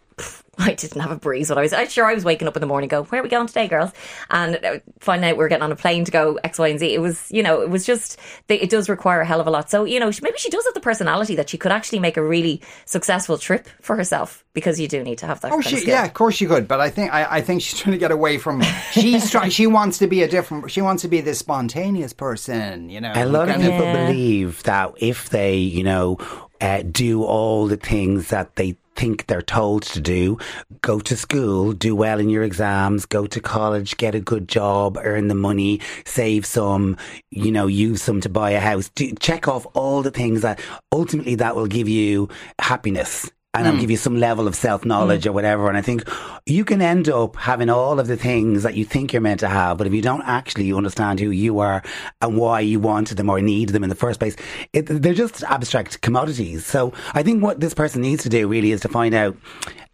I 0.59 0.74
didn't 0.74 1.01
have 1.01 1.12
a 1.12 1.15
breeze 1.15 1.50
when 1.50 1.57
I 1.57 1.62
was 1.62 1.74
I'm 1.74 1.88
sure 1.88 2.06
I 2.06 2.13
was 2.13 2.24
waking 2.25 2.48
up 2.48 2.56
in 2.56 2.62
the 2.62 2.68
morning 2.68 2.88
go 2.89 3.04
where 3.04 3.21
are 3.21 3.24
we 3.24 3.30
going 3.30 3.48
today 3.48 3.68
girls 3.68 3.92
and 4.30 4.63
uh, 4.65 4.80
finding 5.00 5.30
out 5.30 5.38
we 5.38 5.44
are 5.44 5.48
getting 5.48 5.63
on 5.63 5.71
a 5.71 5.75
plane 5.75 6.04
to 6.06 6.12
go 6.12 6.36
X 6.44 6.57
Y 6.59 6.68
and 6.69 6.80
Z 6.80 6.94
it 6.94 7.00
was 7.01 7.31
you 7.31 7.44
know 7.44 7.62
it 7.62 7.69
was 7.69 7.86
just 7.86 8.18
they, 8.48 8.59
it 8.59 8.69
does 8.69 8.89
require 8.89 9.21
a 9.21 9.25
hell 9.25 9.39
of 9.42 9.48
a 9.48 9.51
lot 9.51 9.69
so 9.69 9.83
you 9.86 10.00
know 10.00 10.09
she, 10.12 10.21
maybe 10.24 10.38
she 10.38 10.50
does 10.50 10.65
have 10.65 10.74
the 10.74 10.80
personality 10.80 11.36
that 11.36 11.50
she 11.50 11.57
could 11.57 11.71
actually 11.71 12.00
make 12.00 12.18
a 12.18 12.24
really 12.24 12.62
successful 12.86 13.38
trip 13.38 13.68
for 13.81 13.95
herself 13.95 14.44
because 14.54 14.80
you 14.80 14.88
do 14.88 15.04
need 15.04 15.19
to 15.19 15.27
have 15.27 15.39
that 15.42 15.50
Oh, 15.51 15.56
kind 15.56 15.65
of 15.65 15.69
she, 15.69 15.77
skill. 15.77 15.89
yeah, 15.94 16.06
of 16.06 16.13
course 16.15 16.33
she 16.36 16.48
could, 16.48 16.68
but 16.68 16.80
I 16.80 16.89
think 16.89 17.13
I, 17.13 17.38
I 17.38 17.42
think 17.42 17.62
she's 17.62 17.80
trying 17.80 17.92
to 17.94 18.00
get 18.00 18.09
away 18.12 18.39
from. 18.39 18.63
She's 18.92 19.30
trying. 19.30 19.51
She 19.51 19.68
wants 19.68 20.00
to 20.00 20.07
be 20.07 20.24
a 20.24 20.27
different. 20.27 20.71
She 20.71 20.81
wants 20.81 21.04
to 21.04 21.07
be 21.07 21.21
this 21.21 21.38
spontaneous 21.38 22.12
person. 22.13 22.89
You 22.89 23.00
know, 23.01 23.12
A 23.15 23.25
lot 23.27 23.50
of 23.50 23.57
people 23.57 23.71
Yeah. 23.83 24.07
believe 24.07 24.63
that 24.63 24.94
if 24.98 25.30
they, 25.30 25.57
you 25.57 25.83
know, 25.83 26.18
uh, 26.62 26.83
do 26.83 27.24
all 27.24 27.68
the 27.68 27.77
things 27.77 28.30
that 28.30 28.56
they 28.56 28.77
think 28.95 29.27
they're 29.27 29.42
told 29.42 29.83
to 29.83 30.01
do, 30.01 30.38
go 30.81 31.00
to 31.00 31.15
school, 31.15 31.71
do 31.71 31.95
well 31.95 32.19
in 32.19 32.30
your 32.30 32.44
exams, 32.44 33.06
go 33.06 33.27
to 33.27 33.39
college, 33.39 33.95
get 33.98 34.15
a 34.15 34.19
good 34.19 34.48
job, 34.48 34.98
earn 35.01 35.27
the 35.27 35.36
money, 35.36 35.80
save 36.04 36.45
some, 36.45 36.98
you 37.30 37.51
know, 37.51 37.68
use 37.68 38.01
some 38.01 38.19
to 38.21 38.30
buy 38.30 38.51
a 38.51 38.59
house, 38.59 38.89
do, 38.89 39.13
check 39.19 39.48
off 39.48 39.68
all 39.75 40.01
the 40.01 40.12
things 40.12 40.42
that 40.42 40.59
ultimately 40.92 41.36
that 41.36 41.56
will 41.56 41.68
give 41.68 41.88
you 41.88 42.27
happiness 42.59 43.31
and 43.57 43.68
Hmm. 43.68 43.74
I'll 43.74 43.81
give 43.81 43.92
you 43.92 43.98
some 43.98 44.18
level 44.19 44.48
of 44.48 44.56
self 44.56 44.86
knowledge 44.86 45.25
or 45.27 45.31
whatever. 45.31 45.68
And 45.68 45.77
I 45.77 45.81
think 45.81 46.04
you 46.45 46.63
can 46.63 46.81
end 46.81 47.09
up 47.09 47.36
having 47.36 47.69
all 47.69 48.00
of 48.00 48.07
the 48.07 48.18
things 48.18 48.63
that 48.63 48.75
you 48.75 48.86
think 48.86 49.13
you're 49.13 49.21
meant 49.21 49.39
to 49.42 49.48
have, 49.50 49.77
but 49.77 49.88
if 49.88 49.94
you 49.94 50.01
don't 50.01 50.24
actually 50.24 50.71
understand 50.74 51.19
who 51.19 51.30
you 51.30 51.59
are 51.59 51.83
and 52.21 52.38
why 52.38 52.59
you 52.62 52.80
wanted 52.80 53.18
them 53.18 53.30
or 53.30 53.42
need 53.42 53.69
them 53.69 53.83
in 53.83 53.89
the 53.89 53.95
first 53.95 54.19
place, 54.19 54.36
it, 54.74 54.83
they're 54.83 55.13
just 55.13 55.44
abstract 55.44 56.01
commodities. 56.01 56.65
So 56.65 56.94
I 57.13 57.24
think 57.24 57.44
what 57.44 57.59
this 57.59 57.74
person 57.74 58.01
needs 58.01 58.24
to 58.24 58.30
do 58.30 58.48
really 58.48 58.71
is 58.71 58.81
to 58.81 58.89
find 58.89 59.13
out 59.13 59.36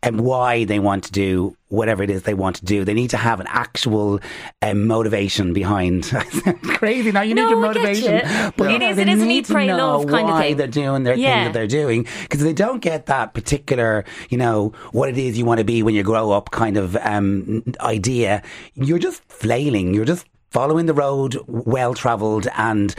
um, 0.04 0.18
why 0.18 0.66
they 0.66 0.80
want 0.80 1.06
to 1.06 1.12
do 1.12 1.56
whatever 1.70 2.04
it 2.04 2.10
is 2.12 2.24
they 2.24 2.34
want 2.36 2.58
to 2.58 2.66
do. 2.66 2.86
They 2.86 2.94
need 2.94 3.10
to 3.12 3.18
have 3.18 3.40
an 3.40 3.48
actual 3.50 4.20
um, 4.62 4.86
motivation 4.86 5.54
behind. 5.54 6.06
crazy 6.64 7.12
now. 7.12 7.22
You 7.22 7.34
No, 7.36 7.44
need 7.46 7.50
your 7.52 7.60
motivation, 7.60 8.14
you. 8.16 8.54
but 8.58 8.72
It 8.72 8.82
is- 8.84 8.96
they 8.98 9.02
it 9.04 9.08
is 9.10 9.22
an 9.22 9.28
need 9.28 9.46
to 9.46 9.54
pray, 9.54 9.68
know 9.68 9.78
love 10.00 10.08
kind 10.08 10.30
of 10.30 10.38
thing. 10.40 10.58
they're 10.58 10.68
doing 10.68 11.04
their 11.04 11.16
thing 11.16 11.24
that 11.24 11.54
they're 11.54 11.68
doing 11.68 12.06
because 12.22 12.42
they 12.44 12.54
don't 12.54 12.80
get 12.82 13.08
that 13.08 13.34
particular, 13.34 14.06
you 14.30 14.38
know, 14.38 14.74
what 14.92 15.10
it 15.10 15.18
is 15.18 15.38
you 15.38 15.46
want 15.46 15.60
to 15.60 15.64
be 15.64 15.82
when 15.82 15.96
you 15.96 16.04
grow 16.04 16.32
up 16.32 16.52
kind 16.52 16.78
of 16.78 16.96
um, 16.98 17.64
idea. 17.80 18.44
You're 18.76 19.00
just 19.00 19.24
flailing. 19.30 19.94
You're 19.94 20.06
just 20.06 20.26
following 20.52 20.86
the 20.86 20.94
road 20.94 21.38
well 21.48 21.94
travelled 21.94 22.48
and. 22.56 22.94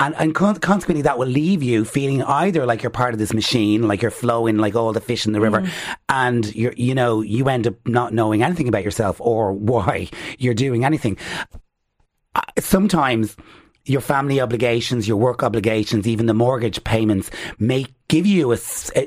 And, 0.00 0.14
and 0.16 0.32
con- 0.34 0.56
consequently, 0.56 1.02
that 1.02 1.18
will 1.18 1.26
leave 1.26 1.62
you 1.62 1.84
feeling 1.84 2.22
either 2.22 2.64
like 2.64 2.82
you're 2.82 2.90
part 2.90 3.14
of 3.14 3.18
this 3.18 3.34
machine, 3.34 3.88
like 3.88 4.00
you're 4.00 4.12
flowing 4.12 4.56
like 4.56 4.76
all 4.76 4.92
the 4.92 5.00
fish 5.00 5.26
in 5.26 5.32
the 5.32 5.40
river, 5.40 5.68
and 6.08 6.54
you're, 6.54 6.72
you 6.74 6.94
know, 6.94 7.20
you 7.20 7.48
end 7.48 7.66
up 7.66 7.74
not 7.84 8.12
knowing 8.12 8.42
anything 8.42 8.68
about 8.68 8.84
yourself 8.84 9.20
or 9.20 9.52
why 9.52 10.08
you're 10.38 10.54
doing 10.54 10.84
anything. 10.84 11.16
Uh, 12.34 12.42
sometimes 12.60 13.36
your 13.84 14.00
family 14.00 14.40
obligations, 14.40 15.08
your 15.08 15.16
work 15.16 15.42
obligations, 15.42 16.06
even 16.06 16.26
the 16.26 16.34
mortgage 16.34 16.82
payments 16.84 17.30
may 17.58 17.86
give 18.08 18.26
you 18.26 18.52
a, 18.52 18.58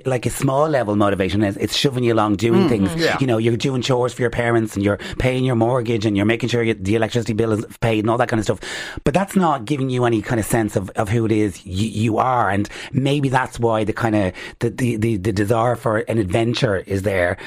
like 0.05 0.25
a 0.25 0.29
small 0.29 0.67
level 0.67 0.95
motivation. 0.95 1.43
It's, 1.43 1.75
shoving 1.75 2.03
you 2.03 2.13
along 2.13 2.35
doing 2.35 2.61
mm-hmm. 2.61 2.69
things. 2.69 2.95
yeah. 2.95 3.17
You 3.19 3.27
know, 3.27 3.37
you're 3.37 3.57
doing 3.57 3.81
chores 3.81 4.13
for 4.13 4.21
your 4.21 4.29
parents 4.29 4.75
and 4.75 4.83
you're 4.83 4.97
paying 5.17 5.43
your 5.43 5.55
mortgage 5.55 6.05
and 6.05 6.15
you're 6.15 6.25
making 6.25 6.49
sure 6.49 6.61
you, 6.61 6.75
the 6.75 6.95
electricity 6.95 7.33
bill 7.33 7.51
is 7.51 7.65
paid 7.79 7.99
and 7.99 8.09
all 8.09 8.17
that 8.17 8.29
kind 8.29 8.39
of 8.39 8.45
stuff. 8.45 8.59
But 9.03 9.13
that's 9.13 9.35
not 9.35 9.65
giving 9.65 9.89
you 9.89 10.05
any 10.05 10.21
kind 10.21 10.39
of 10.39 10.45
sense 10.45 10.75
of, 10.75 10.89
of 10.91 11.09
who 11.09 11.25
it 11.25 11.31
is 11.31 11.65
you, 11.65 11.87
you 11.87 12.17
are. 12.17 12.49
And 12.49 12.69
maybe 12.91 13.29
that's 13.29 13.59
why 13.59 13.83
the 13.83 13.93
kind 13.93 14.15
of 14.15 14.33
the, 14.59 14.69
the, 14.69 14.95
the, 14.97 15.17
the 15.17 15.31
desire 15.31 15.75
for 15.75 15.97
an 15.99 16.17
adventure 16.17 16.77
is 16.77 17.01
there. 17.01 17.37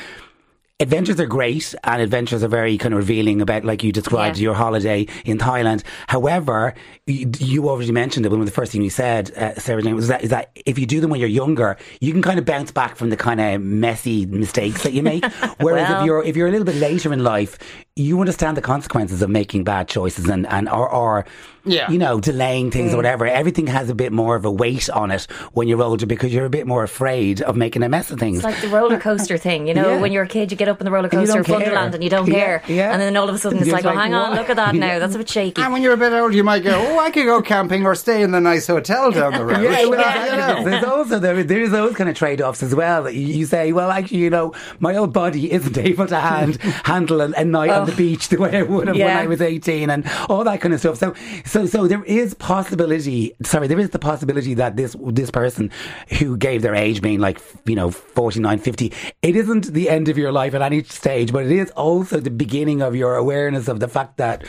Adventures 0.81 1.21
are 1.21 1.27
great 1.27 1.73
and 1.85 2.03
adventures 2.03 2.43
are 2.43 2.49
very 2.49 2.77
kind 2.79 2.95
of 2.95 2.99
revealing 2.99 3.41
about, 3.41 3.65
like 3.65 3.85
you 3.85 3.93
described, 3.93 4.39
Yeah. 4.39 4.43
your 4.47 4.55
holiday 4.55 5.07
in 5.25 5.39
Thailand. 5.39 5.85
However, 6.09 6.75
you, 7.07 7.31
you 7.39 7.69
already 7.69 7.93
mentioned 7.93 8.27
it. 8.27 8.31
One 8.31 8.41
of 8.41 8.47
the 8.47 8.51
first 8.53 8.73
things 8.73 8.83
you 8.83 8.91
said, 8.91 9.31
uh, 9.37 9.55
Sarah 9.55 9.83
Jane, 9.83 9.95
was 9.95 10.09
that, 10.09 10.25
is 10.25 10.31
that 10.31 10.51
if 10.67 10.77
you 10.77 10.85
do 10.85 11.01
them 11.01 11.11
when 11.11 11.21
you're 11.21 11.29
younger, 11.29 11.77
you 12.01 12.11
can 12.11 12.23
kind 12.23 12.41
of 12.41 12.45
bounce 12.45 12.73
back 12.73 12.97
from 12.97 13.11
the 13.11 13.17
kind 13.17 13.41
of 13.41 13.63
messy 13.63 14.27
mistakes 14.27 14.83
that 14.83 14.93
you 14.93 15.05
make. 15.05 15.25
Whereas 15.61 15.89
Well. 15.91 16.01
if 16.01 16.07
you're 16.07 16.25
if 16.25 16.37
you're 16.37 16.49
a 16.49 16.51
little 16.51 16.67
bit 16.67 16.75
later 16.77 17.13
in 17.13 17.23
life, 17.23 17.57
you 17.97 18.19
understand 18.19 18.57
the 18.57 18.61
consequences 18.61 19.23
of 19.23 19.31
making 19.31 19.63
bad 19.63 19.87
choices 19.87 20.29
and, 20.29 20.49
and 20.49 20.69
or, 20.69 20.91
or 20.91 21.25
Yeah. 21.65 21.89
you 21.89 21.97
know, 21.97 22.19
delaying 22.19 22.73
things 22.73 22.91
Mm. 22.91 22.95
or 22.95 22.97
whatever. 22.97 23.25
Everything 23.25 23.69
has 23.69 23.89
a 23.89 23.95
bit 23.95 24.11
more 24.13 24.35
of 24.35 24.45
a 24.45 24.51
weight 24.51 24.91
on 24.91 25.13
it 25.13 25.29
when 25.53 25.69
you're 25.69 25.81
older 25.81 26.05
because 26.05 26.35
you're 26.35 26.45
a 26.45 26.51
bit 26.51 26.67
more 26.67 26.83
afraid 26.83 27.41
of 27.41 27.55
making 27.55 27.85
a 27.85 27.89
mess 27.89 28.11
of 28.11 28.19
things. 28.19 28.39
It's 28.39 28.45
like 28.45 28.61
the 28.61 28.67
roller 28.69 28.99
coaster 28.99 29.39
thing, 29.39 29.69
you 29.69 29.75
know, 29.75 29.91
Yeah. 29.95 30.01
when 30.01 30.11
you're 30.11 30.25
a 30.25 30.29
kid, 30.29 30.51
you 30.51 30.57
get 30.57 30.69
up 30.69 30.81
in 30.81 30.85
the 30.87 30.91
roller 30.91 31.09
coaster 31.09 31.41
don't 31.41 31.49
of. 31.49 31.63
Funderland 31.63 31.95
and 31.95 32.03
you 32.03 32.11
don't 32.11 32.27
Yeah, 32.27 32.35
care. 32.35 32.63
yeah. 32.67 32.91
And 32.93 33.01
then 33.01 33.17
all 33.17 33.29
of 33.29 33.35
a 33.37 33.39
sudden 33.39 33.59
it's 33.59 33.69
You're 33.69 33.77
like, 33.77 33.85
well, 33.85 33.95
like, 33.95 34.03
hang 34.07 34.15
on, 34.15 34.35
look 34.35 34.51
at 34.51 34.57
that 34.57 34.75
now. 34.87 34.99
That's 34.99 35.15
a 35.15 35.19
bit 35.19 35.29
shaky. 35.31 35.63
And 35.63 35.73
when 35.73 35.81
you're 35.83 35.93
a 35.95 35.97
bit 35.97 36.13
older, 36.13 36.35
you 36.35 36.43
might 36.43 36.65
go, 36.65 36.75
"Oh, 36.77 36.99
I 36.99 37.13
could 37.13 37.27
go 37.27 37.43
camping 37.43 37.87
or 37.87 37.95
stay 37.95 38.23
in 38.23 38.33
the 38.33 38.41
nice 38.41 38.67
hotel 38.67 39.13
down 39.13 39.35
the 39.35 39.45
road." 39.47 39.63
Yeah, 39.63 39.87
well, 39.87 40.01
Yeah. 40.01 40.25
exactly. 40.35 40.65
There's 40.73 40.85
also 40.85 41.19
there, 41.21 41.45
there's 41.45 41.71
those 41.71 41.95
kind 41.95 42.11
of 42.11 42.17
trade 42.17 42.43
offs 42.43 42.61
as 42.65 42.75
well. 42.75 43.05
That 43.05 43.15
you, 43.15 43.21
you 43.39 43.47
say, 43.47 43.71
well, 43.71 43.93
actually, 43.93 44.19
you 44.19 44.31
know, 44.31 44.53
my 44.81 44.97
old 44.97 45.13
body 45.13 45.53
isn't 45.53 45.79
able 45.79 46.09
to 46.09 46.17
hand, 46.19 46.57
handle 46.85 47.21
a, 47.21 47.31
a 47.37 47.45
night 47.45 47.71
on 47.71 47.84
the 47.85 47.93
oh. 47.93 47.97
beach 47.97 48.29
the 48.29 48.37
way 48.37 48.59
I 48.59 48.63
would 48.63 48.89
have 48.89 48.97
when 48.97 49.17
I 49.17 49.27
was 49.27 49.41
18, 49.41 49.91
and 49.91 50.09
all 50.29 50.45
that 50.45 50.61
kind 50.61 50.75
of 50.75 50.81
stuff. 50.81 50.99
So, 50.99 51.15
so, 51.45 51.67
so 51.67 51.87
there 51.87 52.05
is 52.05 52.35
possibility. 52.35 53.35
Sorry, 53.43 53.67
there 53.67 53.79
is 53.79 53.91
the 53.91 53.99
possibility 53.99 54.55
that 54.55 54.77
this 54.77 54.97
this 55.07 55.31
person 55.31 55.71
who 56.19 56.37
gave 56.37 56.63
their 56.63 56.75
age 56.75 57.03
being 57.03 57.21
like 57.21 57.41
you 57.65 57.75
know 57.75 57.91
49, 57.91 58.59
50, 58.59 58.93
it 59.23 59.37
isn't 59.37 59.73
the 59.73 59.89
end 59.89 60.09
of 60.09 60.19
your 60.19 60.33
life 60.33 60.55
at 60.55 60.63
any 60.63 60.83
stage, 60.85 61.33
but 61.33 61.45
it 61.45 61.53
is 61.53 61.71
also 61.73 62.21
the 62.21 62.31
beginning 62.31 62.83
of 62.83 62.95
your 62.95 63.17
awareness 63.17 63.69
of 63.69 63.81
the 63.81 63.89
fact 63.89 64.17
that. 64.19 64.45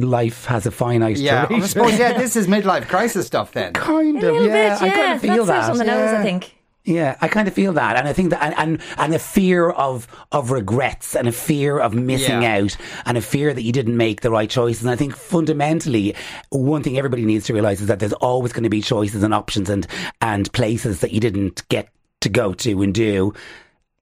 Life 0.00 0.44
has 0.44 0.64
a 0.64 0.70
finite 0.70 1.18
Yeah, 1.18 1.46
I 1.50 1.60
suppose. 1.60 1.98
Yeah, 1.98 2.16
this 2.16 2.36
is 2.36 2.46
midlife 2.56 2.88
crisis 2.88 3.26
stuff. 3.26 3.52
Then 3.52 3.72
kind 3.72 4.16
of, 4.16 4.22
little 4.22 4.46
yeah. 4.46 4.78
bit, 4.78 4.82
I 4.82 4.90
kind 4.90 5.12
of 5.14 5.20
feel 5.20 5.44
That's 5.44 5.66
that. 5.66 5.70
it 5.70 5.72
on 5.72 5.78
the 5.78 5.84
nose, 5.84 6.14
I 6.14 6.22
think. 6.22 6.57
Yeah, 6.88 7.16
I 7.20 7.28
kind 7.28 7.46
of 7.48 7.52
feel 7.52 7.74
that, 7.74 7.96
and 7.96 8.08
I 8.08 8.14
think 8.14 8.30
that, 8.30 8.42
and 8.42 8.54
and, 8.56 8.82
and 8.96 9.14
a 9.14 9.18
fear 9.18 9.68
of 9.68 10.08
of 10.32 10.50
regrets, 10.50 11.14
and 11.14 11.28
a 11.28 11.32
fear 11.32 11.78
of 11.78 11.92
missing 11.92 12.40
Yeah. 12.40 12.56
out, 12.62 12.76
and 13.04 13.18
a 13.18 13.20
fear 13.20 13.52
that 13.52 13.60
you 13.62 13.72
didn't 13.72 13.96
make 13.96 14.22
the 14.22 14.30
right 14.30 14.48
choices. 14.48 14.82
And 14.82 14.90
I 14.90 14.96
think 14.96 15.14
fundamentally, 15.14 16.14
one 16.48 16.82
thing 16.82 16.96
everybody 16.96 17.26
needs 17.26 17.44
to 17.46 17.52
realize 17.52 17.82
is 17.82 17.88
that 17.88 17.98
there's 17.98 18.14
always 18.14 18.54
going 18.54 18.62
to 18.64 18.70
be 18.70 18.80
choices 18.80 19.22
and 19.22 19.34
options 19.34 19.68
and 19.68 19.86
and 20.22 20.50
places 20.54 21.00
that 21.00 21.12
you 21.12 21.20
didn't 21.20 21.68
get 21.68 21.90
to 22.22 22.30
go 22.30 22.54
to 22.54 22.82
and 22.82 22.94
do. 22.94 23.34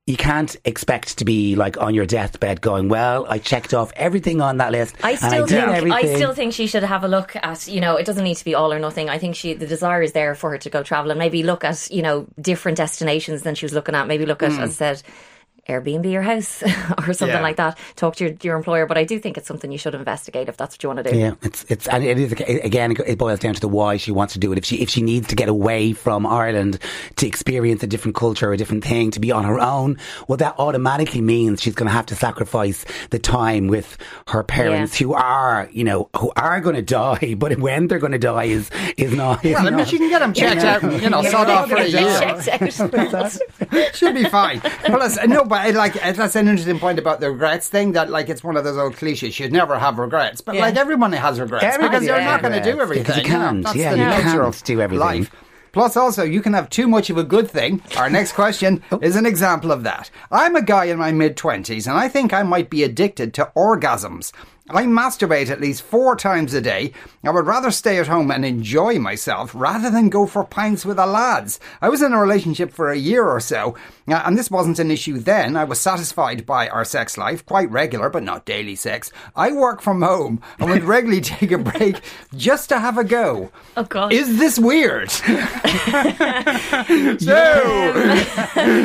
You 0.06 0.16
can't 0.16 0.54
expect 0.64 1.18
to 1.18 1.24
be 1.24 1.56
like 1.56 1.78
on 1.78 1.92
your 1.92 2.06
deathbed 2.06 2.60
going, 2.60 2.88
"Well, 2.88 3.26
I 3.28 3.38
checked 3.38 3.74
off 3.74 3.92
everything 3.96 4.40
on 4.40 4.58
that 4.58 4.70
list, 4.70 4.94
I 5.02 5.16
still 5.16 5.44
I 5.44 5.80
think 5.80 5.92
I 5.92 6.14
still 6.14 6.32
think 6.32 6.52
she 6.52 6.68
should 6.68 6.84
have 6.84 7.02
a 7.02 7.08
look 7.08 7.34
at 7.34 7.66
you 7.66 7.80
know 7.80 7.96
it 7.96 8.06
doesn't 8.06 8.22
need 8.22 8.36
to 8.36 8.44
be 8.44 8.54
all 8.54 8.72
or 8.72 8.78
nothing. 8.78 9.08
I 9.08 9.18
think 9.18 9.34
she 9.34 9.54
the 9.54 9.66
desire 9.66 10.02
is 10.02 10.12
there 10.12 10.36
for 10.36 10.50
her 10.50 10.58
to 10.58 10.70
go 10.70 10.84
travel 10.84 11.10
and 11.10 11.18
maybe 11.18 11.42
look 11.42 11.64
at 11.64 11.90
you 11.90 12.02
know 12.02 12.26
different 12.40 12.78
destinations 12.78 13.42
than 13.42 13.56
she 13.56 13.64
was 13.64 13.72
looking 13.72 13.96
at. 13.96 14.06
Maybe 14.06 14.26
look 14.26 14.44
at 14.44 14.52
hmm. 14.52 14.60
as 14.60 14.70
I 14.70 14.72
said. 14.74 15.02
Airbnb 15.68 16.10
your 16.10 16.22
house 16.22 16.62
or 17.06 17.12
something 17.12 17.28
Yeah. 17.36 17.40
like 17.40 17.56
that. 17.56 17.78
Talk 17.96 18.16
to 18.16 18.24
your, 18.24 18.34
your 18.42 18.56
employer, 18.56 18.86
but 18.86 18.96
I 18.96 19.04
do 19.04 19.18
think 19.18 19.36
it's 19.36 19.48
something 19.48 19.72
you 19.72 19.78
should 19.78 19.94
investigate 19.94 20.48
if 20.48 20.56
that's 20.56 20.74
what 20.74 20.82
you 20.82 20.88
want 20.88 21.04
to 21.04 21.10
do. 21.12 21.18
Yeah, 21.18 21.34
it's 21.42 21.64
it's 21.68 21.88
and 21.88 22.04
it 22.04 22.18
is 22.18 22.32
again. 22.32 22.94
It 23.06 23.18
boils 23.18 23.40
down 23.40 23.54
to 23.54 23.60
the 23.60 23.68
why 23.68 23.96
she 23.96 24.10
wants 24.12 24.32
to 24.34 24.38
do 24.38 24.52
it. 24.52 24.58
If 24.58 24.64
she 24.64 24.76
if 24.76 24.88
she 24.90 25.02
needs 25.02 25.28
to 25.28 25.34
get 25.34 25.48
away 25.48 25.92
from 25.92 26.26
Ireland 26.26 26.78
to 27.16 27.26
experience 27.26 27.82
a 27.82 27.86
different 27.86 28.14
culture, 28.16 28.48
or 28.50 28.52
a 28.52 28.56
different 28.56 28.84
thing, 28.84 29.10
to 29.12 29.20
be 29.20 29.32
on 29.32 29.44
her 29.44 29.58
own, 29.58 29.98
well, 30.28 30.36
that 30.36 30.54
automatically 30.58 31.20
means 31.20 31.60
she's 31.62 31.74
going 31.74 31.88
to 31.88 31.92
have 31.92 32.06
to 32.06 32.14
sacrifice 32.14 32.84
the 33.10 33.18
time 33.18 33.66
with 33.68 33.96
her 34.28 34.42
parents, 34.42 35.00
Yeah. 35.00 35.06
who 35.08 35.14
are 35.14 35.68
you 35.72 35.84
know 35.84 36.08
who 36.16 36.32
are 36.36 36.60
going 36.60 36.76
to 36.76 36.82
die, 36.82 37.34
but 37.38 37.58
when 37.58 37.88
they're 37.88 37.98
going 37.98 38.12
to 38.12 38.18
die 38.18 38.44
is 38.44 38.70
is 38.96 39.12
not. 39.14 39.44
Is 39.44 39.54
Well, 39.54 39.66
I 39.66 39.70
mean, 39.70 39.84
she 39.86 39.98
can 39.98 40.08
get 40.10 40.20
them 40.20 40.32
checked 40.32 40.62
out, 40.62 40.82
and, 40.82 41.02
you 41.02 41.10
know, 41.10 41.22
sawed 41.22 41.48
off 41.50 41.68
for 41.68 41.76
a 41.76 41.84
year. 41.88 42.18
checked 42.20 42.48
out. 42.48 43.94
Should 43.94 44.14
be 44.14 44.24
fine. 44.24 44.60
Plus, 44.60 45.18
no, 45.26 45.44
but 45.64 45.74
like 45.74 45.94
that's 45.94 46.36
an 46.36 46.48
interesting 46.48 46.78
point 46.78 46.98
about 46.98 47.20
the 47.20 47.30
regrets 47.30 47.68
thing. 47.68 47.92
That 47.92 48.10
like 48.10 48.28
it's 48.28 48.44
one 48.44 48.56
of 48.56 48.64
those 48.64 48.76
old 48.76 48.96
cliches. 48.96 49.38
You'd 49.38 49.52
never 49.52 49.78
have 49.78 49.98
regrets, 49.98 50.40
but 50.40 50.54
Yeah. 50.54 50.62
like 50.62 50.76
everyone 50.76 51.12
has 51.12 51.40
regrets 51.40 51.64
Everybody 51.64 51.88
because 51.88 52.06
you're 52.06 52.20
not 52.20 52.42
going 52.42 52.54
to 52.54 52.62
do 52.72 52.80
everything. 52.80 53.04
because 53.04 53.16
you 53.18 53.22
know, 53.24 53.28
can't. 53.28 53.64
That's 53.64 53.76
Yeah, 53.76 53.90
the 53.92 53.98
you 53.98 54.04
can't 54.04 54.64
do 54.64 54.80
everything. 54.80 55.06
Life. 55.06 55.30
Plus, 55.72 55.94
also, 55.94 56.22
you 56.24 56.40
can 56.40 56.54
have 56.54 56.70
too 56.70 56.88
much 56.88 57.10
of 57.10 57.18
a 57.18 57.22
good 57.22 57.50
thing. 57.50 57.82
Our 57.98 58.08
next 58.08 58.32
question 58.32 58.82
oh. 58.92 58.98
is 59.02 59.14
an 59.14 59.26
example 59.26 59.70
of 59.70 59.82
that. 59.82 60.10
I'm 60.32 60.56
a 60.56 60.62
guy 60.62 60.86
in 60.86 60.96
my 60.96 61.12
mid 61.12 61.36
20s, 61.36 61.86
and 61.86 61.98
I 61.98 62.08
think 62.08 62.32
I 62.32 62.42
might 62.44 62.70
be 62.70 62.82
addicted 62.82 63.34
to 63.34 63.52
orgasms. 63.54 64.32
I 64.68 64.82
masturbate 64.82 65.48
at 65.48 65.60
least 65.60 65.82
four 65.82 66.16
times 66.16 66.52
a 66.52 66.60
day. 66.60 66.92
I 67.22 67.30
would 67.30 67.46
rather 67.46 67.70
stay 67.70 67.98
at 67.98 68.08
home 68.08 68.32
and 68.32 68.44
enjoy 68.44 68.98
myself 68.98 69.52
rather 69.54 69.90
than 69.90 70.08
go 70.08 70.26
for 70.26 70.42
pints 70.42 70.84
with 70.84 70.96
the 70.96 71.06
lads. 71.06 71.60
I 71.80 71.88
was 71.88 72.02
in 72.02 72.12
a 72.12 72.20
relationship 72.20 72.72
for 72.72 72.90
a 72.90 72.96
year 72.96 73.24
or 73.24 73.38
so, 73.38 73.76
uh, 74.08 74.22
and 74.24 74.36
this 74.36 74.50
wasn't 74.50 74.80
an 74.80 74.90
issue 74.90 75.18
then. 75.18 75.56
I 75.56 75.62
was 75.62 75.80
satisfied 75.80 76.44
by 76.46 76.68
our 76.68 76.84
sex 76.84 77.16
life, 77.16 77.46
quite 77.46 77.70
regular, 77.70 78.10
but 78.10 78.24
not 78.24 78.44
daily 78.44 78.74
sex. 78.74 79.12
I 79.36 79.52
work 79.52 79.80
from 79.80 80.02
home 80.02 80.42
and 80.58 80.68
would 80.68 80.82
regularly 80.96 81.20
take 81.20 81.52
a 81.52 81.58
break 81.58 82.00
just 82.34 82.68
to 82.70 82.80
have 82.80 82.98
a 82.98 83.04
go. 83.04 83.52
Oh, 83.76 83.84
God. 83.84 84.12
Is 84.12 84.38
this 84.38 84.58
weird? 84.58 85.10
so, 85.12 85.26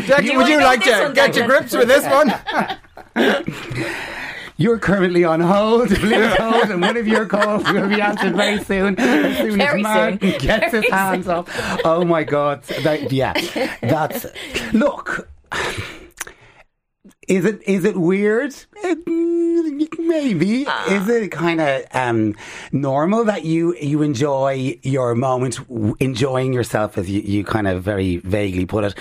Jackie, 0.06 0.28
you 0.28 0.38
would 0.38 0.48
you 0.48 0.60
like 0.60 0.84
to 0.84 1.12
get 1.16 1.34
to 1.34 1.42
Declan? 1.42 1.48
grips 1.48 1.76
with 1.76 1.88
this 1.88 2.06
one? 2.06 2.32
You're 4.62 4.78
currently 4.80 5.24
on 5.24 5.40
hold, 5.40 5.90
please 5.90 6.34
hold, 6.36 6.70
and 6.70 6.82
one 6.82 6.96
of 6.98 7.08
your 7.08 7.26
calls 7.26 7.64
will 7.72 7.90
be 7.90 8.00
answered 8.00 8.36
very 8.36 8.64
soon. 8.64 9.00
As 9.00 9.38
soon 9.38 9.58
Very 9.58 9.80
as 9.80 9.84
Mark 9.84 10.20
soon. 10.22 10.32
gets 10.40 10.72
Very 10.72 10.84
his 10.84 10.92
hands 10.92 11.28
up. 11.28 11.50
Oh 11.84 12.06
my 12.06 12.24
God! 12.24 12.64
That- 12.84 13.12
yeah, 13.12 13.34
that's 13.82 14.26
look. 14.74 15.28
Is 17.28 17.46
it 17.46 17.62
is 17.66 17.86
it 17.86 17.96
weird? 17.98 18.54
Maybe. 19.98 20.64
is 20.90 21.08
it 21.10 21.32
kind 21.32 21.62
of 21.62 21.84
um, 21.94 22.36
normal 22.72 23.24
that 23.26 23.46
you 23.46 23.76
you 23.78 24.02
enjoy 24.02 24.78
your 24.84 25.16
moment, 25.16 25.56
w- 25.70 25.96
enjoying 26.00 26.52
yourself, 26.54 26.98
as 26.98 27.10
you, 27.10 27.22
you 27.22 27.44
kind 27.44 27.68
of 27.68 27.84
very 27.84 28.18
vaguely 28.18 28.66
put 28.66 28.84
it? 28.84 28.96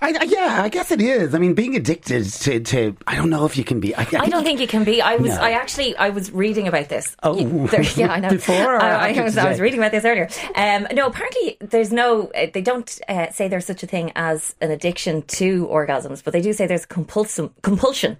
I, 0.00 0.10
I, 0.20 0.22
yeah, 0.24 0.62
I 0.62 0.68
guess 0.68 0.90
it 0.92 1.00
is. 1.00 1.34
I 1.34 1.38
mean, 1.38 1.54
being 1.54 1.74
addicted 1.74 2.24
to, 2.24 2.60
to 2.60 2.96
I 3.06 3.16
don't 3.16 3.30
know 3.30 3.44
if 3.46 3.56
you 3.56 3.64
can 3.64 3.80
be. 3.80 3.94
I, 3.96 4.02
I 4.18 4.28
don't 4.28 4.44
think 4.44 4.60
you 4.60 4.68
can 4.68 4.84
be. 4.84 5.02
I 5.02 5.16
was. 5.16 5.30
No. 5.30 5.40
I 5.40 5.50
actually. 5.52 5.96
I 5.96 6.10
was 6.10 6.30
reading 6.30 6.68
about 6.68 6.88
this. 6.88 7.16
Oh. 7.22 7.38
You- 7.38 7.66
there- 7.68 7.82
yeah, 7.82 8.12
I 8.12 8.20
know. 8.20 8.28
Before 8.38 8.76
or 8.76 8.82
I, 8.82 9.06
I 9.06 9.08
after 9.10 9.22
was. 9.24 9.36
I 9.36 9.48
was 9.48 9.60
reading 9.60 9.80
about 9.80 9.90
this 9.90 10.04
earlier. 10.04 10.28
Um, 10.54 10.86
no, 10.92 11.06
apparently 11.06 11.56
there's 11.60 11.92
no. 11.92 12.28
Uh, 12.28 12.46
they 12.52 12.62
don't 12.62 12.98
uh, 13.08 13.30
say 13.30 13.48
there's 13.48 13.66
such 13.66 13.82
a 13.82 13.86
thing 13.86 14.12
as 14.14 14.54
an 14.60 14.70
addiction 14.70 15.22
to 15.22 15.66
orgasms, 15.66 16.22
but 16.22 16.32
they 16.32 16.42
do 16.42 16.52
say 16.52 16.66
there's 16.66 16.86
compulsion 16.86 17.50
compulsion 17.62 18.18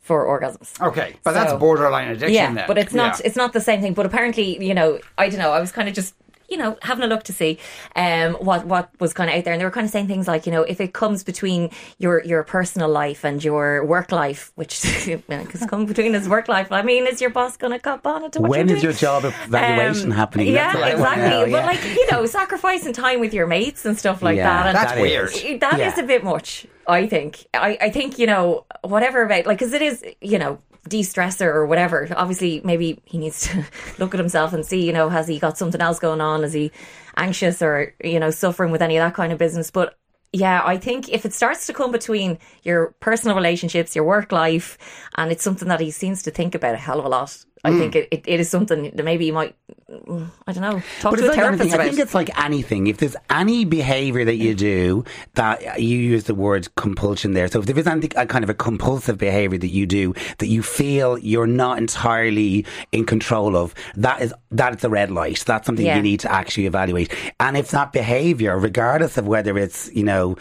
for 0.00 0.26
orgasms. 0.26 0.80
Okay, 0.84 1.14
but 1.22 1.32
that's 1.32 1.52
borderline 1.54 2.08
addiction 2.08 2.32
Yeah, 2.34 2.52
then. 2.52 2.64
but 2.66 2.76
it's 2.78 2.92
not. 2.94 3.20
Yeah. 3.20 3.26
It's 3.26 3.36
not 3.36 3.52
the 3.52 3.60
same 3.60 3.80
thing. 3.80 3.94
But 3.94 4.06
apparently, 4.06 4.64
you 4.66 4.74
know, 4.74 4.98
I 5.16 5.28
don't 5.28 5.38
know. 5.38 5.52
I 5.52 5.60
was 5.60 5.70
kind 5.70 5.88
of 5.88 5.94
just. 5.94 6.14
You 6.50 6.56
know, 6.56 6.76
having 6.82 7.04
a 7.04 7.06
look 7.06 7.22
to 7.24 7.32
see 7.32 7.58
um, 7.96 8.34
what 8.34 8.66
what 8.66 8.90
was 9.00 9.12
kind 9.14 9.30
of 9.30 9.36
out 9.36 9.44
there, 9.44 9.52
and 9.54 9.60
they 9.60 9.64
were 9.64 9.70
kind 9.70 9.84
of 9.84 9.90
saying 9.90 10.08
things 10.08 10.26
like, 10.26 10.46
you 10.46 10.52
know, 10.52 10.62
if 10.62 10.80
it 10.80 10.92
comes 10.92 11.22
between 11.22 11.70
your 11.98 12.22
your 12.24 12.42
personal 12.42 12.88
life 12.88 13.24
and 13.24 13.42
your 13.42 13.84
work 13.84 14.10
life, 14.10 14.50
which 14.56 14.82
because 15.28 15.64
come 15.66 15.86
between 15.86 16.12
his 16.14 16.28
work 16.28 16.48
life, 16.48 16.72
I 16.72 16.82
mean, 16.82 17.06
is 17.06 17.20
your 17.20 17.30
boss 17.30 17.56
going 17.56 17.72
to 17.72 17.78
cop 17.78 18.06
on 18.06 18.24
it? 18.24 18.32
To 18.32 18.40
what 18.40 18.50
When 18.50 18.68
you're 18.68 18.76
is 18.76 18.82
doing? 18.82 18.92
your 18.92 18.98
job 18.98 19.24
evaluation 19.24 20.10
Um, 20.10 20.16
happening? 20.16 20.48
Yeah, 20.48 20.72
That's 20.72 20.74
what 20.74 20.84
I 20.84 20.94
wanna 20.96 21.22
exactly. 21.22 21.50
know, 21.52 21.56
But 21.58 21.66
like 21.66 21.84
you 21.84 22.10
know, 22.10 22.26
sacrificing 22.26 22.92
time 22.92 23.20
with 23.20 23.32
your 23.32 23.46
mates 23.46 23.84
and 23.86 23.96
stuff 23.96 24.20
like 24.22 24.36
Yeah, 24.36 24.48
that. 24.48 24.66
And 24.66 24.76
That's 24.76 24.92
that 24.92 25.00
weird. 25.00 25.30
is. 25.32 25.60
that 25.60 25.74
is 25.74 25.96
Yeah. 25.96 26.00
a 26.02 26.06
bit 26.06 26.24
much. 26.24 26.66
I 26.88 27.06
think. 27.06 27.46
I, 27.54 27.78
I 27.80 27.90
think 27.90 28.18
you 28.18 28.26
know 28.26 28.64
whatever 28.82 29.22
about 29.22 29.46
like 29.46 29.58
because 29.58 29.72
it 29.72 29.82
is 29.82 30.04
you 30.20 30.38
know 30.38 30.58
de-stressor 30.88 31.46
or 31.46 31.66
whatever. 31.66 32.08
Obviously, 32.16 32.60
maybe 32.64 33.00
he 33.04 33.18
needs 33.18 33.48
to 33.48 33.64
look 33.98 34.14
at 34.14 34.20
himself 34.20 34.52
and 34.52 34.64
see 34.64 34.84
you 34.84 34.92
know 34.92 35.08
has 35.08 35.28
he 35.28 35.38
got 35.38 35.58
something 35.58 35.80
else 35.80 35.98
going 35.98 36.20
on? 36.20 36.44
Is 36.44 36.52
he 36.52 36.70
anxious 37.16 37.62
or 37.62 37.94
you 38.02 38.20
know 38.20 38.30
suffering 38.30 38.70
with 38.72 38.82
any 38.82 38.96
of 38.96 39.06
that 39.06 39.14
kind 39.14 39.32
of 39.32 39.38
business? 39.38 39.70
But 39.70 39.96
yeah, 40.32 40.62
I 40.64 40.76
think 40.76 41.08
if 41.08 41.26
it 41.26 41.32
starts 41.32 41.66
to 41.66 41.72
come 41.72 41.90
between 41.90 42.38
your 42.62 42.94
personal 43.00 43.34
relationships, 43.34 43.96
your 43.96 44.04
work 44.04 44.30
life, 44.30 44.78
and 45.16 45.32
it's 45.32 45.42
something 45.42 45.68
that 45.68 45.80
he 45.80 45.90
seems 45.90 46.22
to 46.22 46.30
think 46.30 46.54
about 46.54 46.74
a 46.74 46.78
hell 46.78 47.00
of 47.00 47.04
a 47.04 47.08
lot. 47.08 47.44
I 47.62 47.76
think 47.76 47.94
it, 47.94 48.08
it, 48.10 48.24
it 48.26 48.40
is 48.40 48.48
something 48.48 48.90
that 48.94 49.04
maybe 49.04 49.26
you 49.26 49.34
might, 49.34 49.54
mm, 49.70 49.79
I 49.90 50.52
don't 50.52 50.60
know, 50.62 50.82
talk 51.00 51.12
But 51.12 51.16
to 51.16 51.26
a 51.26 51.28
like 51.28 51.38
anything. 51.38 51.68
therapist 51.68 51.74
I 51.74 51.84
think 51.84 51.98
it's 51.98 52.14
like 52.14 52.38
anything. 52.40 52.86
If 52.86 52.98
there's 52.98 53.16
any 53.28 53.64
behaviour 53.64 54.24
that 54.24 54.36
you 54.36 54.54
mm. 54.54 54.58
do 54.58 55.04
that 55.34 55.80
you 55.80 55.98
use 55.98 56.24
the 56.24 56.34
word 56.34 56.72
compulsion 56.76 57.32
there. 57.32 57.48
So 57.48 57.58
if 57.58 57.66
there 57.66 57.76
is 57.76 57.86
anything, 57.88 58.12
a 58.16 58.24
kind 58.24 58.44
of 58.44 58.50
a 58.50 58.54
compulsive 58.54 59.18
behaviour 59.18 59.58
that 59.58 59.68
you 59.68 59.86
do 59.86 60.14
that 60.38 60.46
you 60.46 60.62
feel 60.62 61.18
you're 61.18 61.46
not 61.48 61.78
entirely 61.78 62.64
in 62.92 63.04
control 63.04 63.56
of, 63.56 63.74
that 63.96 64.22
is 64.22 64.32
that's 64.52 64.84
a 64.84 64.88
red 64.88 65.10
light. 65.10 65.42
That's 65.44 65.66
something 65.66 65.84
Yeah. 65.84 65.96
you 65.96 66.02
need 66.02 66.20
to 66.20 66.32
actually 66.32 66.66
evaluate. 66.66 67.12
And 67.40 67.56
if 67.56 67.70
that 67.72 67.92
behaviour, 67.92 68.56
regardless 68.58 69.16
of 69.18 69.26
whether 69.26 69.58
it's 69.58 69.90
you 69.92 70.04
know 70.04 70.36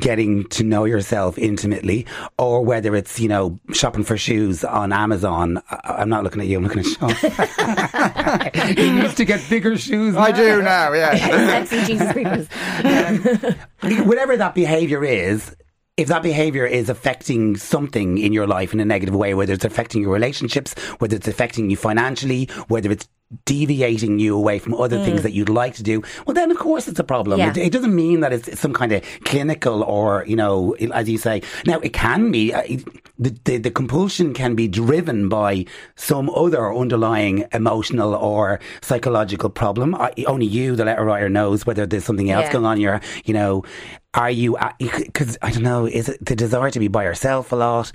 getting 0.00 0.44
to 0.44 0.64
know 0.64 0.84
yourself 0.84 1.38
intimately 1.38 2.04
or 2.38 2.64
whether 2.64 2.96
it's 2.96 3.20
you 3.20 3.28
know 3.28 3.58
shopping 3.72 4.04
for 4.04 4.16
shoes 4.16 4.64
on 4.64 4.92
Amazon, 4.92 5.62
I'm 5.84 6.08
not 6.08 6.24
looking 6.24 6.40
at 6.40 6.46
you. 6.46 6.56
I'm 6.56 6.64
looking 6.64 6.80
at 6.80 6.86
Sean. 6.86 8.74
he 8.78 8.90
needs 8.90 9.14
to 9.14 9.24
get 9.24 9.42
bigger 9.48 9.76
shoes. 9.76 10.16
I 10.16 10.32
do 10.32 10.62
now, 10.62 10.92
yeah. 10.92 11.16
Sexy 11.66 11.84
Jesus 11.84 12.12
creepers. 12.12 12.48
whatever 14.06 14.36
that 14.36 14.54
behavior 14.54 15.04
is, 15.04 15.54
if 15.96 16.08
that 16.08 16.22
behavior 16.22 16.64
is 16.64 16.88
affecting 16.88 17.56
something 17.56 18.18
in 18.18 18.32
your 18.32 18.46
life 18.46 18.72
in 18.72 18.80
a 18.80 18.84
negative 18.84 19.14
way, 19.14 19.34
whether 19.34 19.52
it's 19.52 19.64
affecting 19.64 20.00
your 20.02 20.12
relationships, 20.12 20.74
whether 20.98 21.16
it's 21.16 21.26
affecting 21.26 21.70
you 21.70 21.76
financially, 21.76 22.44
whether 22.68 22.90
it's 22.90 23.08
deviating 23.44 24.18
you 24.18 24.34
away 24.34 24.58
from 24.58 24.74
other 24.74 25.04
things 25.04 25.22
that 25.22 25.32
you'd 25.32 25.50
like 25.50 25.74
to 25.74 25.82
do, 25.82 26.02
well, 26.26 26.34
then 26.34 26.50
of 26.50 26.58
course 26.58 26.88
it's 26.88 26.98
a 26.98 27.04
problem. 27.04 27.38
Yeah. 27.38 27.50
It, 27.50 27.56
it 27.58 27.72
doesn't 27.72 27.94
mean 27.94 28.20
that 28.20 28.32
it's 28.32 28.58
some 28.58 28.72
kind 28.72 28.92
of 28.92 29.02
clinical 29.24 29.82
or, 29.82 30.24
you 30.26 30.36
know, 30.36 30.74
as 30.92 31.08
you 31.08 31.18
say. 31.18 31.42
Now, 31.66 31.78
it 31.80 31.92
can 31.92 32.30
be, 32.30 32.54
uh, 32.54 32.62
the, 33.18 33.36
the, 33.44 33.58
the 33.58 33.70
compulsion 33.70 34.32
can 34.32 34.54
be 34.54 34.66
driven 34.68 35.28
by 35.28 35.66
some 35.96 36.30
other 36.30 36.74
underlying 36.74 37.44
emotional 37.52 38.14
or 38.14 38.60
psychological 38.80 39.50
problem. 39.50 39.94
I, 39.94 40.12
only 40.26 40.46
you, 40.46 40.76
the 40.76 40.84
letter 40.84 41.04
writer, 41.04 41.28
knows 41.28 41.66
whether 41.66 41.84
there's 41.84 42.04
something 42.04 42.30
else 42.30 42.46
Yeah. 42.46 42.52
going 42.52 42.64
on. 42.64 42.80
You're, 42.80 43.00
you 43.24 43.34
know, 43.34 43.64
are 44.14 44.30
you, 44.30 44.56
because 44.78 45.36
I 45.42 45.50
don't 45.50 45.62
know, 45.62 45.84
is 45.86 46.08
it 46.08 46.24
the 46.24 46.34
desire 46.34 46.70
to 46.70 46.78
be 46.78 46.88
by 46.88 47.04
yourself 47.04 47.52
a 47.52 47.56
lot? 47.56 47.92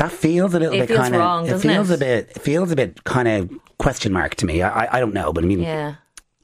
That 0.00 0.10
feels 0.12 0.54
a 0.54 0.58
little 0.58 0.74
It 0.80 0.88
bit 0.88 0.96
kind 0.96 1.14
of, 1.14 1.46
it 1.46 1.58
feels 1.60 1.90
it? 1.90 1.94
a 1.96 1.98
bit, 1.98 2.30
it 2.34 2.40
feels 2.40 2.72
a 2.72 2.76
bit 2.76 3.04
kind 3.04 3.28
of 3.28 3.50
question 3.78 4.14
mark 4.14 4.34
to 4.36 4.46
me. 4.46 4.62
I, 4.62 4.84
I, 4.86 4.96
I 4.96 5.00
don't 5.00 5.12
know, 5.12 5.30
but 5.30 5.44
I 5.44 5.46
mean, 5.46 5.60
Yeah. 5.60 5.96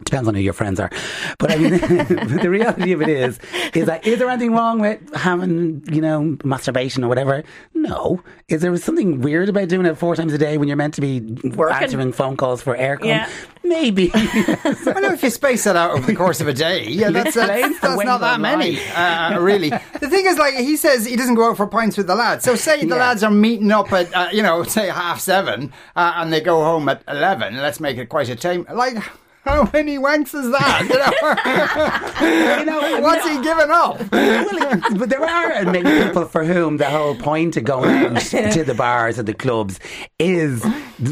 Depends 0.05 0.29
on 0.29 0.35
who 0.35 0.43
your 0.43 0.53
friends 0.53 0.79
are. 0.79 0.91
But 1.39 1.53
I 1.53 1.57
mean, 1.57 1.71
the 1.79 2.49
reality 2.51 2.93
of 2.93 3.01
it 3.01 3.09
is, 3.09 3.39
is 3.75 3.87
that 3.87 4.07
is 4.07 4.19
there 4.19 4.29
anything 4.29 4.53
wrong 4.53 4.79
with 4.79 5.01
having, 5.15 5.83
you 5.91 6.03
know, 6.03 6.37
masturbation 6.45 7.03
or 7.03 7.09
whatever? 7.09 7.45
No. 7.73 8.23
Is 8.49 8.61
there 8.61 8.77
something 8.77 9.23
weird 9.23 9.49
about 9.49 9.69
doing 9.69 9.87
it 9.87 9.97
four 9.97 10.15
times 10.15 10.35
a 10.35 10.39
day 10.39 10.59
when 10.59 10.69
you're 10.69 10.77
meant 10.77 10.93
to 10.95 11.01
be 11.01 11.21
Working. 11.45 11.83
answering 11.83 12.13
phone 12.13 12.37
calls 12.37 12.61
for 12.61 12.77
aircon? 12.77 13.07
Yeah. 13.07 13.31
Maybe. 13.65 14.11
I 14.15 15.01
know 15.01 15.13
if 15.15 15.23
you 15.23 15.31
space 15.31 15.65
that 15.65 15.77
out 15.77 15.93
over 15.93 16.07
the 16.07 16.15
course 16.15 16.43
of 16.43 16.47
a 16.49 16.53
day, 16.53 16.87
yeah, 16.89 17.11
that's, 17.11 17.35
that's, 17.35 17.81
that's 17.81 18.05
not 18.05 18.21
that 18.21 18.39
many, 18.39 18.79
uh, 18.95 19.41
really. 19.41 19.71
The 19.71 20.09
thing 20.11 20.27
is, 20.27 20.37
like, 20.37 20.55
he 20.57 20.77
says 20.77 21.07
he 21.07 21.17
doesn't 21.17 21.35
go 21.37 21.51
out 21.51 21.57
for 21.57 21.67
pints 21.67 21.97
with 21.97 22.07
the 22.07 22.15
lads. 22.15 22.45
So, 22.45 22.55
say 22.55 22.83
the 22.83 22.89
Yeah. 22.89 22.95
lads 22.97 23.25
are 23.25 23.31
meeting 23.31 23.73
up 23.73 23.91
at, 23.93 24.15
uh, 24.15 24.29
you 24.31 24.43
know, 24.43 24.63
say 24.63 24.89
half 24.89 25.21
seven, 25.21 25.73
uh, 25.97 26.13
and 26.17 26.31
they 26.33 26.43
go 26.43 26.63
home 26.63 26.89
at 26.91 27.03
11. 27.09 27.57
Let's 27.57 27.81
make 27.81 27.97
it 27.97 28.09
quite 28.11 28.29
a 28.29 28.37
time. 28.37 28.67
Like, 28.73 28.99
how 29.47 29.71
many 29.73 29.99
wanks 29.99 30.35
is 30.35 30.51
that? 30.51 32.03
You 32.21 32.65
know? 32.65 33.01
What's 33.03 33.29
he 33.29 33.35
giving 33.43 33.71
up? 33.71 34.01
well, 34.13 34.81
but 34.97 35.11
there 35.11 35.23
are 35.23 35.65
many 35.65 36.05
people 36.07 36.25
for 36.27 36.45
whom 36.45 36.79
the 36.79 36.87
whole 36.89 37.15
point 37.15 37.57
of 37.57 37.65
going 37.65 37.91
out 37.91 38.21
to 38.21 38.65
the 38.65 38.75
bars 38.75 39.19
and 39.19 39.29
the 39.29 39.35
clubs 39.35 39.79
is 40.19 40.65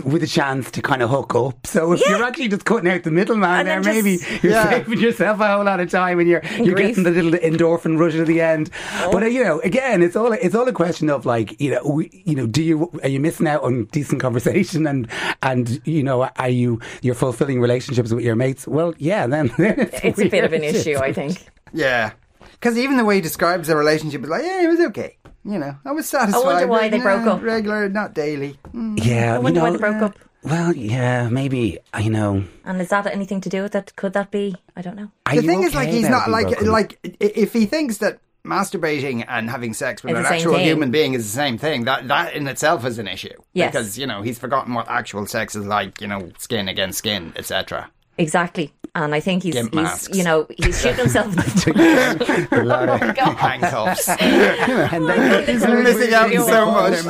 with 0.04 0.22
a 0.22 0.26
chance 0.26 0.70
to 0.72 0.82
kind 0.82 1.02
of 1.02 1.10
hook 1.10 1.34
up. 1.34 1.66
So 1.66 1.92
if 1.92 2.00
you're 2.08 2.22
actually 2.22 2.48
just 2.48 2.64
cutting 2.64 2.90
out 2.90 3.02
the 3.02 3.08
And 3.10 3.16
middleman 3.16 3.66
there, 3.66 3.82
then 3.82 3.94
maybe 3.94 4.18
you're 4.42 4.52
Yeah. 4.52 4.70
saving 4.70 4.98
yourself 5.00 5.40
a 5.40 5.48
whole 5.54 5.64
lot 5.64 5.80
of 5.80 5.90
time 5.90 6.18
and 6.20 6.28
you're 6.28 6.42
you're 6.58 6.74
grief. 6.74 6.96
getting 6.96 7.04
the 7.04 7.10
little 7.22 7.32
endorphin 7.38 7.98
rush 7.98 8.14
at 8.14 8.26
the 8.26 8.40
end. 8.40 8.70
But 9.12 9.22
uh, 9.22 9.26
you 9.26 9.44
know, 9.44 9.60
again, 9.60 10.02
it's 10.02 10.16
all 10.16 10.32
it's 10.32 10.54
all 10.54 10.66
a 10.66 10.72
question 10.72 11.10
of 11.10 11.26
like 11.26 11.60
you 11.60 11.72
know, 11.72 11.82
we, 11.84 12.22
you 12.24 12.34
know, 12.34 12.46
do 12.46 12.62
you 12.62 12.90
are 13.02 13.08
you 13.08 13.20
missing 13.20 13.46
out 13.46 13.62
on 13.62 13.84
decent 13.86 14.20
conversation 14.20 14.86
and 14.86 15.06
and 15.42 15.80
you 15.84 16.02
know, 16.02 16.24
are 16.38 16.48
you 16.48 16.80
you're 17.02 17.14
fulfilling 17.14 17.60
relationships 17.60 18.12
with 18.12 18.23
your 18.24 18.36
mates? 18.36 18.66
Well, 18.66 18.94
yeah, 18.98 19.26
then 19.26 19.52
It's 19.58 20.18
a 20.18 20.28
bit 20.28 20.44
of 20.44 20.52
an 20.52 20.62
weird. 20.62 20.74
issue, 20.74 20.96
I 20.98 21.12
think. 21.12 21.46
Yeah. 21.72 22.12
Because 22.52 22.78
even 22.78 22.96
the 22.96 23.04
way 23.04 23.16
he 23.16 23.20
describes 23.20 23.68
the 23.68 23.76
relationship 23.76 24.22
is 24.22 24.28
like, 24.28 24.42
yeah, 24.42 24.62
it 24.64 24.68
was 24.68 24.80
okay. 24.80 25.18
You 25.44 25.58
know, 25.58 25.76
I 25.84 25.92
was 25.92 26.08
satisfied. 26.08 26.40
I 26.40 26.44
wonder 26.44 26.66
why 26.66 26.88
but, 26.88 26.96
they 26.96 27.02
broke 27.02 27.26
up. 27.26 27.42
Regular, 27.42 27.88
not 27.90 28.14
daily. 28.14 28.58
Mm. 28.72 29.04
Yeah, 29.04 29.34
I 29.34 29.36
you 29.36 29.42
wonder 29.42 29.60
why 29.60 29.70
they 29.70 29.76
broke 29.76 30.02
up. 30.02 30.18
Well, 30.42 30.74
yeah, 30.74 31.28
maybe 31.28 31.78
I 31.92 32.08
know. 32.08 32.44
And 32.64 32.80
is 32.80 32.88
that 32.88 33.06
anything 33.06 33.40
to 33.42 33.48
do 33.48 33.62
with 33.62 33.74
it? 33.74 33.94
Could 33.96 34.12
that 34.14 34.30
be? 34.30 34.56
I 34.76 34.82
don't 34.82 34.96
know. 34.96 35.10
Are 35.26 35.34
the 35.34 35.42
you 35.42 35.48
thing 35.48 35.62
is, 35.62 35.74
like, 35.74 35.88
he's 35.88 36.08
not 36.08 36.28
like 36.30 36.48
broken 36.48 36.70
like 36.70 36.98
if 37.20 37.52
he 37.52 37.66
thinks 37.66 37.98
that 37.98 38.20
masturbating 38.46 39.24
and 39.26 39.48
having 39.48 39.72
sex 39.72 40.02
with 40.02 40.16
It's 40.16 40.26
an 40.26 40.34
actual 40.34 40.54
thing. 40.54 40.64
human 40.66 40.90
being 40.90 41.14
is 41.14 41.24
the 41.24 41.34
same 41.34 41.56
thing. 41.58 41.84
That 41.84 42.08
that 42.08 42.34
in 42.34 42.46
itself 42.46 42.84
is 42.84 42.98
an 42.98 43.08
issue. 43.08 43.34
Yes. 43.54 43.72
because 43.72 43.98
you 43.98 44.06
know 44.06 44.22
he's 44.22 44.38
forgotten 44.38 44.74
what 44.74 44.88
actual 44.88 45.26
sex 45.26 45.56
is 45.56 45.66
like. 45.66 46.00
You 46.00 46.08
know, 46.08 46.30
skin 46.38 46.68
against 46.68 46.98
skin, 46.98 47.32
etc. 47.36 47.90
Exactly. 48.18 48.72
and 48.94 49.12
I 49.14 49.20
think 49.20 49.42
he's, 49.42 49.56
he's 49.56 50.08
you 50.16 50.22
know, 50.22 50.46
he's 50.56 50.80
shooting 50.80 50.98
himself 50.98 51.26
in 51.66 51.74
the 51.74 52.48
A 52.52 52.62
lot 52.64 52.88
of- 52.88 53.00
Handcuffs. 53.36 54.08
and 54.20 55.08
then 55.08 55.46
He's 55.48 55.66
missing 55.66 56.14
out 56.14 56.30
so 56.32 56.70
much. 56.70 57.04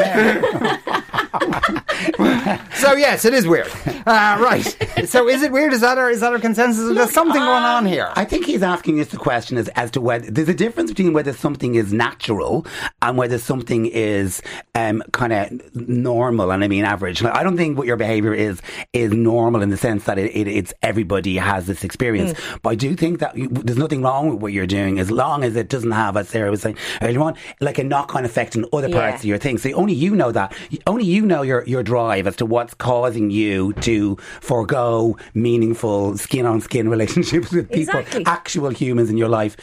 so 2.74 2.92
yes, 2.94 3.24
it 3.24 3.34
is 3.34 3.46
weird. 3.46 3.68
Uh, 4.06 4.36
right. 4.40 4.76
So 5.06 5.28
is 5.28 5.42
it 5.42 5.52
weird? 5.52 5.72
Is 5.72 5.80
that 5.80 5.98
our 5.98 6.10
is 6.10 6.20
that 6.20 6.32
our 6.32 6.38
consensus? 6.38 6.94
There's 6.94 7.12
something 7.12 7.40
going 7.40 7.64
on 7.64 7.86
here. 7.86 8.12
I 8.16 8.24
think 8.24 8.46
he's 8.46 8.62
asking 8.62 9.00
us 9.00 9.08
the 9.08 9.16
question 9.16 9.56
as, 9.58 9.68
as 9.70 9.90
to 9.92 10.00
whether 10.00 10.30
there's 10.30 10.48
a 10.48 10.54
difference 10.54 10.90
between 10.90 11.12
whether 11.12 11.32
something 11.32 11.74
is 11.74 11.92
natural 11.92 12.66
and 13.02 13.16
whether 13.16 13.38
something 13.38 13.86
is 13.86 14.42
um, 14.74 15.02
kind 15.12 15.32
of 15.32 15.76
normal, 15.76 16.50
and 16.50 16.64
I 16.64 16.68
mean 16.68 16.84
average. 16.84 17.22
Like, 17.22 17.34
I 17.36 17.42
don't 17.42 17.56
think 17.56 17.78
what 17.78 17.86
your 17.86 17.96
behaviour 17.96 18.34
is 18.34 18.60
is 18.92 19.12
normal 19.12 19.62
in 19.62 19.70
the 19.70 19.76
sense 19.76 20.04
that 20.04 20.18
it, 20.18 20.34
it, 20.34 20.48
it's 20.48 20.72
everybody 20.82 21.36
has 21.36 21.66
this 21.66 21.84
experience. 21.84 22.38
But 22.62 22.70
I 22.70 22.74
do 22.74 22.94
think 22.96 23.20
that 23.20 23.36
you, 23.36 23.48
there's 23.48 23.78
nothing 23.78 24.02
wrong 24.02 24.30
with 24.30 24.40
what 24.40 24.52
you're 24.52 24.66
doing 24.66 24.98
as 24.98 25.10
long 25.10 25.44
as 25.44 25.54
it 25.56 25.68
doesn't 25.68 25.92
have, 25.92 26.16
as 26.16 26.28
Sarah 26.28 26.50
was 26.50 26.62
saying 26.62 26.76
earlier 27.02 27.20
on, 27.20 27.34
like 27.60 27.78
a 27.78 27.84
knock-on 27.84 28.24
effect 28.24 28.56
on 28.56 28.64
other 28.72 28.88
Yeah. 28.88 29.00
parts 29.10 29.22
of 29.22 29.26
your 29.26 29.38
thing. 29.38 29.58
So 29.58 29.70
only 29.72 29.94
you 29.94 30.14
know 30.16 30.32
that. 30.32 30.54
Only 30.86 31.04
you 31.04 31.24
know 31.24 31.42
your 31.42 31.64
your 31.66 31.82
drive 31.84 32.26
as 32.26 32.36
to 32.36 32.46
what's 32.46 32.74
causing 32.74 33.30
you 33.30 33.72
to 33.82 34.16
forego 34.40 35.16
meaningful 35.34 36.16
skin-on-skin 36.18 36.88
relationships 36.96 37.52
with 37.52 37.68
people, 37.70 38.00
Exactly. 38.00 38.26
actual 38.26 38.70
humans 38.70 39.10
in 39.10 39.16
your 39.16 39.28
life. 39.28 39.56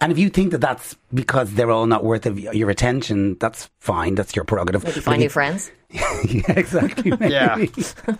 And 0.00 0.12
if 0.12 0.18
you 0.18 0.28
think 0.28 0.52
that 0.52 0.60
that's 0.60 0.94
because 1.12 1.54
they're 1.54 1.70
all 1.72 1.86
not 1.86 2.04
worth 2.04 2.26
of 2.26 2.38
your 2.38 2.70
attention, 2.70 3.36
that's 3.40 3.68
fine. 3.80 4.14
That's 4.14 4.36
your 4.36 4.44
prerogative. 4.44 4.84
Maybe 4.84 5.00
find 5.00 5.20
new 5.20 5.28
friends. 5.28 5.72
yeah, 5.90 6.52
exactly. 6.56 7.12
Yeah. 7.20 7.64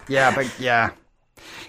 Yeah, 0.08 0.34
but 0.34 0.50
yeah. 0.58 0.90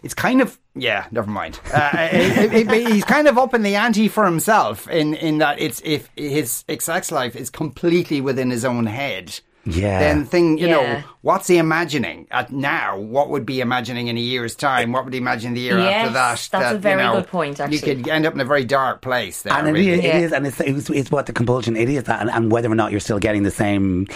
It's 0.01 0.15
kind 0.15 0.41
of 0.41 0.58
yeah. 0.74 1.05
Never 1.12 1.29
mind. 1.29 1.60
Uh, 1.72 2.10
it, 2.12 2.53
it, 2.53 2.72
it, 2.72 2.88
he's 2.88 3.03
kind 3.03 3.27
of 3.27 3.38
up 3.38 3.53
in 3.53 3.62
the 3.62 3.75
ante 3.75 4.08
for 4.08 4.25
himself 4.25 4.88
in 4.89 5.13
in 5.13 5.38
that 5.39 5.60
it's 5.60 5.79
if 5.86 6.10
his 6.15 6.63
sex 6.79 7.12
life 7.12 7.36
is 7.36 7.50
completely 7.51 8.19
within 8.19 8.50
his 8.50 8.65
own 8.65 8.88
head. 8.88 9.39
Yeah. 9.66 10.00
Then 10.00 10.25
thing 10.25 10.58
you 10.58 10.68
know 10.68 11.04
what's 11.22 11.48
he 11.48 11.58
imagining 11.58 12.28
at 12.32 12.51
now? 12.51 12.98
What 12.98 13.30
would 13.30 13.46
be 13.46 13.60
imagining 13.60 14.08
in 14.08 14.18
a 14.18 14.22
year's 14.22 14.56
time? 14.56 14.92
What 14.94 15.04
would 15.04 15.13
he 15.13 15.20
imagine 15.20 15.54
the 15.54 15.62
year 15.62 15.78
after 15.78 16.13
that? 16.13 16.30
that's 16.30 16.48
that, 16.50 16.75
a 16.75 16.80
very 16.80 17.01
you 17.01 17.08
know, 17.08 17.16
good 17.16 17.28
point, 17.28 17.60
actually. 17.60 17.75
you 17.75 17.82
actually. 17.82 18.04
could 18.04 18.12
end 18.12 18.25
up 18.25 18.34
in 18.34 18.39
a 18.39 18.46
very 18.46 18.66
dark 18.66 19.01
place 19.01 19.42
there. 19.42 19.54
And 19.54 19.68
it 19.68 19.72
really. 19.74 19.89
is, 19.89 20.04
Yeah. 20.04 20.18
it 20.18 20.24
is, 20.24 20.32
and 20.32 20.48
it's, 20.48 20.60
it's, 20.62 20.89
it's 20.89 21.12
what 21.12 21.25
the 21.25 21.34
compulsion 21.34 21.75
it 21.75 21.89
is 21.89 22.06
that, 22.06 22.22
and, 22.22 22.30
and 22.32 22.51
whether 22.51 22.72
or 22.72 22.75
not 22.75 22.92
you're 22.92 23.00
still 23.01 23.20
getting 23.20 23.44
the 23.44 23.51
same, 23.51 24.08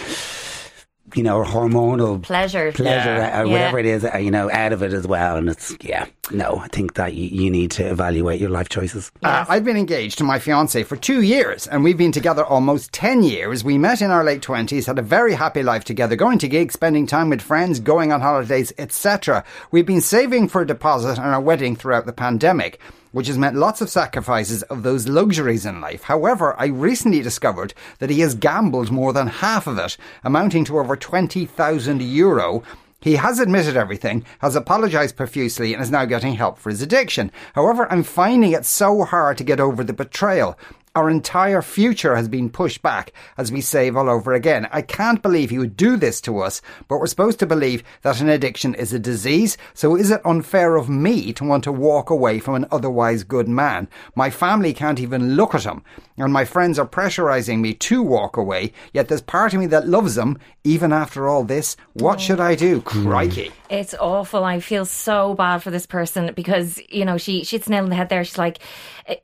you 1.14 1.22
know, 1.22 1.42
hormonal 1.44 2.22
Pleasure. 2.22 2.72
pleasure 2.72 3.14
Yeah. 3.16 3.40
or 3.40 3.44
Yeah. 3.46 3.52
whatever 3.52 3.78
it 3.78 3.86
is, 3.86 4.04
uh, 4.04 4.18
you 4.18 4.30
know, 4.30 4.50
out 4.50 4.72
of 4.72 4.82
it 4.82 4.92
as 4.92 5.06
well. 5.06 5.36
And 5.36 5.48
it's 5.48 5.76
yeah, 5.80 6.06
no, 6.30 6.58
I 6.62 6.68
think 6.68 6.94
that 6.94 7.14
you, 7.14 7.28
you 7.44 7.50
need 7.50 7.70
to 7.72 7.84
evaluate 7.88 8.40
your 8.40 8.50
life 8.50 8.68
choices. 8.68 9.10
Uh, 9.22 9.44
I've 9.48 9.64
been 9.64 9.76
engaged 9.76 10.18
to 10.18 10.24
my 10.24 10.38
fiance 10.38 10.82
for 10.84 10.96
two 10.96 11.22
years, 11.22 11.66
and 11.66 11.84
we've 11.84 11.98
been 11.98 12.12
together 12.12 12.44
almost 12.44 12.92
10 12.92 13.22
years. 13.22 13.62
We 13.64 13.78
met 13.78 14.02
in 14.02 14.10
our 14.10 14.24
late 14.24 14.42
20s, 14.42 14.86
had 14.86 14.98
a 14.98 15.02
very 15.02 15.34
happy 15.34 15.62
life 15.62 15.84
together, 15.84 16.16
going 16.16 16.38
to 16.38 16.48
gigs, 16.48 16.74
spending 16.74 17.06
time 17.06 17.30
with 17.30 17.42
friends, 17.42 17.80
going 17.80 18.12
on 18.12 18.20
holidays, 18.20 18.72
etc. 18.78 19.44
We've 19.70 19.86
been 19.86 20.00
saving 20.00 20.48
for 20.48 20.62
a 20.62 20.66
deposit 20.66 21.18
on 21.18 21.26
our 21.32 21.40
wedding 21.40 21.76
throughout 21.76 22.06
the 22.06 22.12
pandemic. 22.12 22.80
Which 23.14 23.28
has 23.28 23.38
meant 23.38 23.54
lots 23.54 23.80
of 23.80 23.88
sacrifices 23.88 24.64
of 24.64 24.82
those 24.82 25.06
luxuries 25.06 25.64
in 25.64 25.80
life. 25.80 26.02
However, 26.02 26.56
I 26.58 26.66
recently 26.66 27.22
discovered 27.22 27.72
that 28.00 28.10
he 28.10 28.18
has 28.18 28.34
gambled 28.34 28.90
more 28.90 29.12
than 29.12 29.28
half 29.28 29.68
of 29.68 29.78
it, 29.78 29.96
amounting 30.24 30.64
to 30.64 30.80
over 30.80 30.96
20,000 30.96 32.02
euro, 32.02 32.64
he 33.00 33.14
has 33.14 33.38
admitted 33.38 33.76
everything, 33.76 34.24
has 34.40 34.56
apologised 34.56 35.14
profusely, 35.14 35.72
and 35.72 35.80
is 35.80 35.92
now 35.92 36.06
getting 36.06 36.34
help 36.34 36.58
for 36.58 36.70
his 36.70 36.82
addiction. 36.82 37.30
However, 37.54 37.86
I'm 37.92 38.02
finding 38.02 38.50
it 38.50 38.64
so 38.64 39.04
hard 39.04 39.38
to 39.38 39.44
get 39.44 39.60
over 39.60 39.84
the 39.84 39.92
betrayal. 39.92 40.58
Our 40.96 41.10
entire 41.10 41.60
future 41.60 42.14
has 42.14 42.28
been 42.28 42.48
pushed 42.48 42.80
back 42.80 43.12
as 43.36 43.50
we 43.50 43.60
save 43.60 43.96
all 43.96 44.08
over 44.08 44.32
again. 44.32 44.68
I 44.70 44.80
can't 44.80 45.20
believe 45.20 45.50
he 45.50 45.58
would 45.58 45.76
do 45.76 45.96
this 45.96 46.20
to 46.20 46.38
us, 46.38 46.62
but 46.86 46.98
we're 46.98 47.08
supposed 47.08 47.40
to 47.40 47.46
believe 47.46 47.82
that 48.02 48.20
an 48.20 48.28
addiction 48.28 48.76
is 48.76 48.92
a 48.92 49.00
disease, 49.00 49.58
so 49.72 49.96
is 49.96 50.12
it 50.12 50.24
unfair 50.24 50.76
of 50.76 50.88
me 50.88 51.32
to 51.32 51.42
want 51.42 51.64
to 51.64 51.72
walk 51.72 52.10
away 52.10 52.38
from 52.38 52.54
an 52.54 52.66
otherwise 52.70 53.24
good 53.24 53.48
man? 53.48 53.88
My 54.14 54.30
family 54.30 54.72
can't 54.72 55.00
even 55.00 55.34
look 55.34 55.52
at 55.52 55.64
him, 55.64 55.82
and 56.16 56.32
my 56.32 56.44
friends 56.44 56.78
are 56.78 56.86
pressurising 56.86 57.60
me 57.60 57.74
to 57.74 58.02
walk 58.02 58.36
away, 58.36 58.72
yet 58.92 59.08
there's 59.08 59.20
part 59.20 59.52
of 59.52 59.60
me 59.60 59.66
that 59.66 59.88
loves 59.88 60.14
them 60.14 60.38
even 60.62 60.92
after 60.92 61.28
all 61.28 61.42
this. 61.44 61.76
What 61.94 62.20
should 62.20 62.40
I 62.40 62.54
do? 62.54 62.80
Hmm. 62.80 63.06
Crikey. 63.06 63.52
It's 63.68 63.94
awful. 63.94 64.44
I 64.44 64.60
feel 64.60 64.84
so 64.84 65.34
bad 65.34 65.62
for 65.62 65.70
this 65.70 65.86
person 65.86 66.32
because, 66.34 66.80
you 66.88 67.04
know, 67.04 67.18
she, 67.18 67.42
she 67.42 67.56
hits 67.56 67.68
nail 67.68 67.82
on 67.82 67.90
the 67.90 67.96
head 67.96 68.08
there. 68.08 68.24
She's 68.24 68.38
like, 68.38 68.60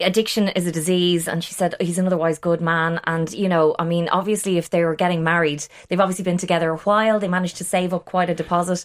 addiction 0.01 0.49
is 0.49 0.67
a 0.67 0.73
disease. 0.73 1.29
And 1.29 1.45
she 1.45 1.55
said, 1.55 1.77
he's 1.81 1.99
an 1.99 2.07
otherwise 2.07 2.39
good 2.39 2.61
man. 2.61 3.01
And, 3.05 3.33
you 3.33 3.49
know, 3.49 3.77
I 3.79 3.85
mean, 3.85 4.09
obviously, 4.09 4.59
if 4.59 4.71
they 4.71 4.83
were 4.85 4.97
getting 4.97 5.23
married, 5.23 5.65
they've 5.89 6.01
obviously 6.01 6.25
been 6.25 6.39
together 6.39 6.71
a 6.71 6.79
while. 6.79 7.21
They 7.21 7.29
managed 7.29 7.59
to 7.59 7.65
save 7.65 7.95
up 7.95 8.05
quite 8.05 8.31
a 8.31 8.35
deposit. 8.35 8.85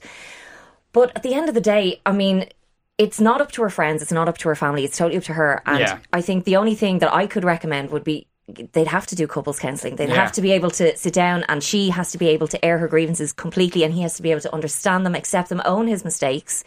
But 0.93 1.11
at 1.15 1.23
the 1.23 1.33
end 1.33 1.49
of 1.49 1.55
the 1.55 1.61
day, 1.61 2.01
I 2.05 2.11
mean, 2.11 2.47
it's 2.97 3.19
not 3.19 3.41
up 3.41 3.51
to 3.53 3.62
her 3.62 3.69
friends. 3.69 4.01
It's 4.01 4.12
not 4.12 4.27
up 4.27 4.38
to 4.39 4.49
her 4.49 4.55
family. 4.55 4.86
It's 4.86 4.97
totally 4.97 5.17
up 5.17 5.23
to 5.25 5.34
her. 5.34 5.62
And 5.65 5.79
Yeah. 5.79 5.99
I 6.13 6.21
think 6.21 6.45
the 6.45 6.55
only 6.55 6.75
thing 6.75 6.99
that 6.99 7.13
I 7.13 7.27
could 7.27 7.43
recommend 7.43 7.91
would 7.91 8.03
be 8.03 8.27
they'd 8.73 8.88
have 8.88 9.08
to 9.08 9.15
do 9.15 9.25
couples 9.27 9.58
counselling. 9.60 9.95
They'd 9.95 10.10
Yeah. 10.10 10.15
have 10.15 10.31
to 10.34 10.41
be 10.41 10.51
able 10.51 10.69
to 10.71 10.95
sit 10.97 11.13
down 11.13 11.43
and 11.49 11.63
she 11.63 11.89
has 11.89 12.12
to 12.12 12.17
be 12.17 12.27
able 12.29 12.47
to 12.49 12.63
air 12.63 12.77
her 12.77 12.88
grievances 12.88 13.34
completely 13.34 13.84
and 13.84 13.93
he 13.93 14.01
has 14.03 14.15
to 14.17 14.21
be 14.21 14.29
able 14.31 14.41
to 14.41 14.53
understand 14.53 15.05
them, 15.05 15.15
accept 15.15 15.49
them, 15.49 15.62
own 15.65 15.88
his 15.88 16.03
mistakes 16.05 16.63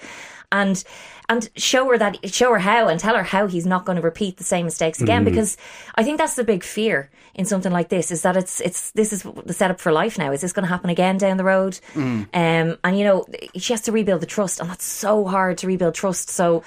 and 0.50 0.82
and 1.28 1.50
show 1.56 1.86
her 1.90 1.98
that 1.98 2.16
show 2.32 2.50
her 2.52 2.58
how 2.58 2.88
and 2.88 2.98
tell 2.98 3.14
her 3.14 3.22
how 3.22 3.46
he's 3.46 3.66
not 3.66 3.84
going 3.84 3.96
to 3.96 4.02
repeat 4.02 4.38
the 4.38 4.44
same 4.44 4.64
mistakes 4.64 4.98
again 5.02 5.22
because 5.22 5.58
I 5.94 6.02
think 6.02 6.16
that's 6.16 6.36
the 6.36 6.42
big 6.44 6.64
fear 6.64 7.10
in 7.34 7.44
something 7.44 7.70
like 7.70 7.90
this 7.90 8.10
is 8.10 8.22
that 8.22 8.34
it's 8.34 8.58
it's 8.62 8.90
this 8.92 9.12
is 9.12 9.24
the 9.44 9.52
setup 9.52 9.78
for 9.78 9.92
life 9.92 10.16
now. 10.16 10.32
Is 10.32 10.40
this 10.40 10.54
going 10.54 10.64
to 10.64 10.70
happen 10.70 10.88
again 10.88 11.18
down 11.18 11.36
the 11.36 11.44
road? 11.44 11.78
Um 11.94 12.26
and 12.82 12.98
you 12.98 13.04
know 13.04 13.26
she 13.56 13.74
has 13.74 13.82
to 13.82 13.92
rebuild 13.92 14.22
the 14.22 14.26
trust 14.26 14.58
and 14.58 14.70
that's 14.70 14.86
so 14.86 15.26
hard 15.26 15.58
to 15.58 15.66
rebuild 15.66 15.94
trust. 15.94 16.30
So 16.30 16.62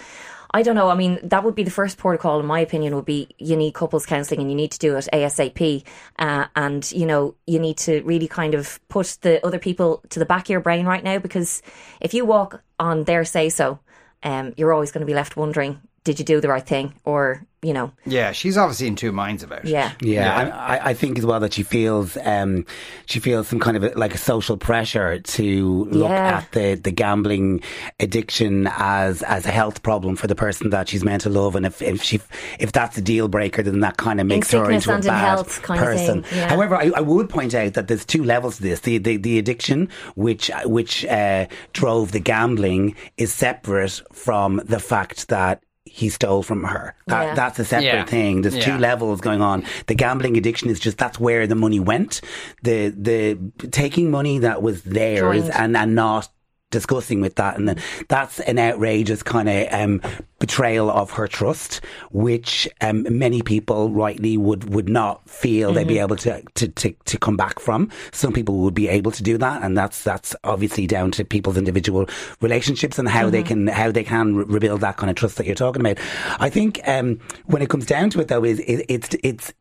I 0.54 0.64
don't 0.64 0.76
know. 0.76 0.90
I 0.90 0.96
mean, 0.96 1.20
that 1.24 1.44
would 1.46 1.56
be 1.56 1.64
the 1.64 1.72
first 1.72 1.98
protocol, 1.98 2.40
in 2.40 2.46
my 2.46 2.60
opinion, 2.60 2.94
would 2.96 3.06
be 3.06 3.30
you 3.38 3.56
need 3.56 3.74
couples 3.74 4.06
counselling 4.06 4.42
and 4.42 4.52
you 4.52 4.56
need 4.56 4.72
to 4.72 4.80
do 4.80 4.98
it 4.98 5.08
ASAP. 5.14 5.84
Uh, 6.20 6.48
and, 6.56 6.92
you 6.92 7.06
know, 7.06 7.36
you 7.48 7.58
need 7.58 7.78
to 7.78 8.02
really 8.02 8.28
kind 8.28 8.54
of 8.54 8.80
put 8.90 9.18
the 9.22 9.46
other 9.46 9.60
people 9.60 10.04
to 10.10 10.20
the 10.20 10.26
back 10.26 10.44
of 10.44 10.50
your 10.50 10.60
brain 10.60 10.86
right 10.86 11.04
now 11.04 11.20
because 11.20 11.62
if 12.02 12.14
you 12.14 12.26
walk 12.26 12.62
on 12.80 13.06
their 13.06 13.24
say 13.24 13.48
so, 13.48 13.80
um, 14.24 14.54
you're 14.58 14.74
always 14.74 14.92
going 14.92 15.02
to 15.02 15.06
be 15.06 15.14
left 15.14 15.38
wondering, 15.38 15.82
did 16.04 16.20
you 16.20 16.26
do 16.26 16.42
the 16.42 16.48
right 16.50 16.66
thing? 16.66 16.94
Or, 17.06 17.46
you 17.62 17.74
know, 17.74 17.92
Yeah, 18.08 18.32
she's 18.32 18.58
obviously 18.58 18.88
in 18.88 18.96
two 18.96 19.12
minds 19.12 19.44
about 19.44 19.66
it. 19.66 19.70
yeah. 19.70 19.92
Yeah, 20.02 20.40
and 20.42 20.52
I, 20.52 20.80
I 20.90 20.94
think 20.96 21.20
as 21.20 21.26
well 21.28 21.40
that 21.42 21.54
she 21.54 21.62
feels 21.62 22.18
um, 22.24 22.66
she 23.06 23.20
feels 23.20 23.48
some 23.48 23.60
kind 23.60 23.78
of 23.78 23.84
a, 23.84 23.90
like 23.90 24.16
a 24.16 24.18
social 24.18 24.58
pressure 24.58 25.20
to 25.20 25.86
look 25.92 26.10
Yeah. 26.10 26.38
at 26.40 26.52
the, 26.54 26.74
the 26.74 26.90
gambling 26.92 27.62
addiction 28.00 28.68
as 28.72 29.22
as 29.22 29.46
a 29.46 29.52
health 29.52 29.84
problem 29.84 30.16
for 30.16 30.26
the 30.26 30.34
person 30.34 30.72
that 30.72 30.90
she's 30.90 31.04
meant 31.04 31.22
to 31.22 31.30
love, 31.30 31.56
and 31.56 31.68
if 31.68 31.84
if 31.84 32.02
she 32.02 32.20
if 32.60 32.72
that's 32.72 32.98
a 32.98 33.02
deal 33.02 33.28
breaker, 33.28 33.62
then 33.62 33.82
that 33.82 33.98
kind 33.98 34.20
of 34.20 34.26
makes 34.26 34.52
her 34.52 34.66
sickness 34.66 34.86
into 34.88 34.92
a 34.92 34.96
and 34.96 35.06
in 35.06 35.10
bad 35.12 35.20
health 35.20 35.62
kind 35.62 35.80
of 35.80 35.86
person. 35.86 36.24
thing, 36.24 36.40
yeah. 36.40 36.50
However, 36.50 36.76
I, 36.76 36.92
I 36.96 37.02
would 37.02 37.30
point 37.30 37.54
out 37.54 37.76
that 37.76 37.88
there's 37.88 38.06
two 38.06 38.24
levels 38.24 38.58
to 38.58 38.64
this: 38.64 38.80
the 38.80 38.98
the, 38.98 39.18
the 39.18 39.38
addiction, 39.38 39.88
which 40.16 40.50
which 40.66 41.06
uh, 41.06 41.46
drove 41.74 42.12
the 42.12 42.20
gambling, 42.20 42.96
is 43.18 43.32
separate 43.32 44.02
from 44.12 44.62
the 44.66 44.80
fact 44.80 45.28
that. 45.28 45.62
He 45.94 46.08
stole 46.08 46.42
from 46.42 46.64
her. 46.64 46.96
That, 47.08 47.24
Yeah. 47.24 47.34
That's 47.36 47.60
a 47.60 47.66
separate 47.66 47.86
Yeah. 47.86 48.06
thing. 48.06 48.42
There's 48.44 48.58
two 48.64 48.78
levels 48.78 49.20
going 49.20 49.42
on. 49.42 49.66
The 49.88 49.94
gambling 49.96 50.38
addiction 50.38 50.70
is 50.70 50.80
just 50.80 50.98
that's 50.98 51.20
where 51.20 51.48
the 51.48 51.56
money 51.56 51.82
went. 51.82 52.22
The 52.64 52.90
the 52.98 53.38
taking 53.72 54.10
money 54.10 54.40
that 54.40 54.62
was 54.62 54.84
theirs 54.84 55.44
Joined. 55.44 55.54
and 55.54 55.76
and 55.76 55.94
not 55.94 56.30
discussing 56.72 57.22
with 57.22 57.36
that. 57.36 57.58
And 57.58 57.70
then 57.70 57.78
that's 58.08 58.40
an 58.42 58.58
outrageous 58.58 59.22
kind 59.22 59.48
of 59.50 59.68
um, 59.72 60.02
betrayal 60.40 60.90
of 60.90 61.12
her 61.12 61.28
trust 61.28 61.82
which 62.12 62.68
um, 62.82 63.06
many 63.10 63.42
people 63.42 63.92
rightly 63.92 64.38
would 64.38 64.74
would 64.74 64.90
not 64.90 65.30
feel 65.30 65.72
they'd 65.74 65.88
be 65.88 66.00
able 66.00 66.16
to, 66.16 66.42
to 66.56 66.68
to 66.70 66.92
to 67.06 67.18
come 67.18 67.38
back 67.38 67.60
from. 67.60 67.90
Some 68.12 68.34
people 68.34 68.58
would 68.60 68.74
be 68.74 68.88
able 68.88 69.12
to 69.12 69.24
do 69.24 69.38
that. 69.38 69.62
And 69.64 69.78
that's 69.78 70.04
that's 70.04 70.36
obviously 70.44 70.88
down 70.88 71.12
to 71.12 71.26
people's 71.26 71.58
individual 71.58 72.08
relationships 72.42 72.98
and 72.98 73.08
how 73.08 73.30
they 73.30 73.44
can 73.44 73.68
how 73.68 73.92
they 73.92 74.04
can 74.04 74.36
re- 74.36 74.46
rebuild 74.48 74.82
that 74.82 74.98
kind 74.98 75.10
of 75.10 75.16
trust 75.16 75.38
that 75.38 75.46
you're 75.46 75.56
talking 75.56 75.82
about. 75.82 75.98
I 76.40 76.50
think 76.50 76.80
um, 76.88 77.20
when 77.46 77.62
it 77.62 77.70
comes 77.70 77.86
down 77.86 78.10
to 78.12 78.22
it 78.22 78.28
though 78.28 78.44
is 78.44 78.60
it, 78.60 78.86
it's 78.88 79.16
it's 79.24 79.54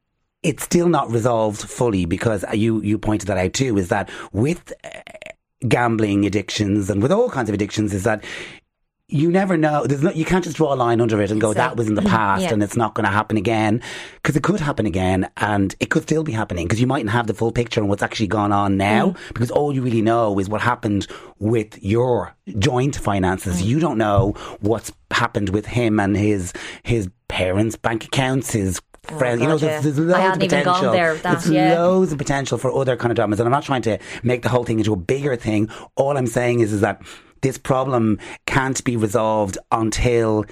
it's 0.42 0.62
still 0.62 0.88
not 0.88 1.11
resolved 1.11 1.61
fully 1.61 2.07
because 2.07 2.44
you 2.55 2.81
you 2.83 2.99
pointed 2.99 3.29
that 3.29 3.38
out 3.38 3.53
too 3.53 3.77
is 3.77 3.88
that 3.88 4.09
with 4.33 4.73
gambling 5.68 6.25
addictions 6.27 6.88
and 6.90 7.03
with 7.03 7.12
all 7.12 7.31
kinds 7.31 7.49
of 7.49 7.55
addictions 7.55 7.92
is 7.94 8.05
that 8.05 8.25
you 9.12 9.29
never 9.29 9.57
know. 9.57 9.85
There's 9.87 10.03
no, 10.05 10.12
you 10.12 10.25
can't 10.25 10.44
just 10.44 10.57
draw 10.57 10.73
a 10.73 10.77
line 10.77 11.01
under 11.01 11.20
it 11.20 11.33
and 11.33 11.40
go, 11.40 11.53
that 11.53 11.77
was 11.77 11.88
in 11.88 11.96
the 11.96 12.03
past 12.16 12.44
Yeah. 12.44 12.53
and 12.53 12.62
it's 12.62 12.77
not 12.77 12.94
going 12.94 13.05
to 13.07 13.11
happen 13.11 13.37
again. 13.37 13.83
Because 14.14 14.37
it 14.37 14.44
could 14.44 14.61
happen 14.61 14.87
again 14.87 15.29
and 15.37 15.75
it 15.81 15.90
could 15.90 16.05
still 16.05 16.23
be 16.23 16.31
happening 16.31 16.66
because 16.68 16.81
you 16.81 16.87
mightn't 16.87 17.11
have 17.11 17.27
the 17.27 17.35
full 17.35 17.51
picture 17.51 17.83
on 17.83 17.88
what's 17.88 18.05
actually 18.05 18.29
gone 18.29 18.53
on 18.53 18.77
now 18.77 19.11
Mm. 19.11 19.16
because 19.35 19.51
all 19.51 19.75
you 19.75 19.83
really 19.83 20.01
know 20.01 20.38
is 20.38 20.49
what 20.49 20.61
happened 20.61 21.09
with 21.40 21.77
your 21.83 22.37
joint 22.61 22.94
finances. 22.94 23.61
You 23.62 23.81
don't 23.81 23.99
know 23.99 24.35
what's 24.61 24.92
happened 25.11 25.49
with 25.49 25.66
him 25.66 25.99
and 25.99 26.16
his, 26.16 26.53
his 26.85 27.11
parents' 27.27 27.75
bank 27.75 28.05
accounts, 28.05 28.53
his 28.53 28.81
friends. 29.18 29.40
you 29.40 29.46
know, 29.49 29.55
Oh, 29.55 29.59
there's, 29.59 29.73
yeah. 29.73 29.81
there's 29.81 29.99
loads 29.99 30.12
of 30.12 30.20
hadn't 30.20 30.42
even 30.42 30.64
gone 30.64 30.75
potential. 30.75 30.92
there 30.92 31.14
that, 31.16 31.23
There's 31.40 31.51
yeah. 31.51 31.79
loads 31.83 32.12
of 32.12 32.18
potential 32.18 32.59
for 32.59 32.73
other 32.73 32.96
kind 32.96 33.11
of 33.12 33.16
dramas. 33.16 33.40
And 33.40 33.46
I'm 33.46 33.53
not 33.53 33.64
trying 33.64 33.83
to 33.83 33.99
make 34.23 34.42
the 34.42 34.49
whole 34.49 34.64
thing 34.64 34.79
into 34.79 34.92
a 34.92 34.96
bigger 34.96 35.37
thing. 35.37 35.68
All 35.96 36.16
I'm 36.16 36.27
saying 36.27 36.61
is, 36.61 36.73
is 36.73 36.81
that 36.83 37.03
this 37.42 37.59
problem 37.59 38.18
can't 38.46 38.83
be 38.85 38.96
resolved 38.96 39.57
until 39.73 40.44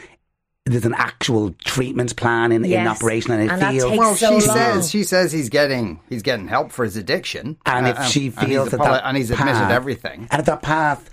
there's 0.64 0.84
an 0.84 0.94
actual 0.94 1.52
treatment 1.64 2.14
plan 2.16 2.52
in, 2.52 2.62
in 2.64 2.86
operation 2.86 3.32
and 3.32 3.42
it 3.44 3.50
And 3.50 3.62
that 3.62 3.72
feels 3.72 3.84
takes 3.90 3.98
Well, 3.98 4.14
so 4.16 4.40
she 4.40 4.46
long. 4.48 4.56
says 4.56 4.90
she 4.90 5.02
says 5.02 5.32
he's 5.32 5.48
getting 5.48 5.98
he's 6.10 6.22
getting 6.22 6.46
help 6.46 6.72
for 6.72 6.84
his 6.84 6.94
addiction, 6.96 7.56
and 7.64 7.86
Uh, 7.86 7.90
if 7.90 7.98
uh, 7.98 8.04
she 8.04 8.26
and 8.26 8.34
feels 8.36 8.70
that, 8.70 8.80
apolo- 8.80 8.84
that 8.92 9.06
and 9.06 9.16
he's 9.16 9.30
admitted 9.30 9.54
path- 9.54 9.72
everything. 9.72 10.28
and 10.30 10.40
if 10.40 10.44
that 10.46 10.60
path 10.60 11.08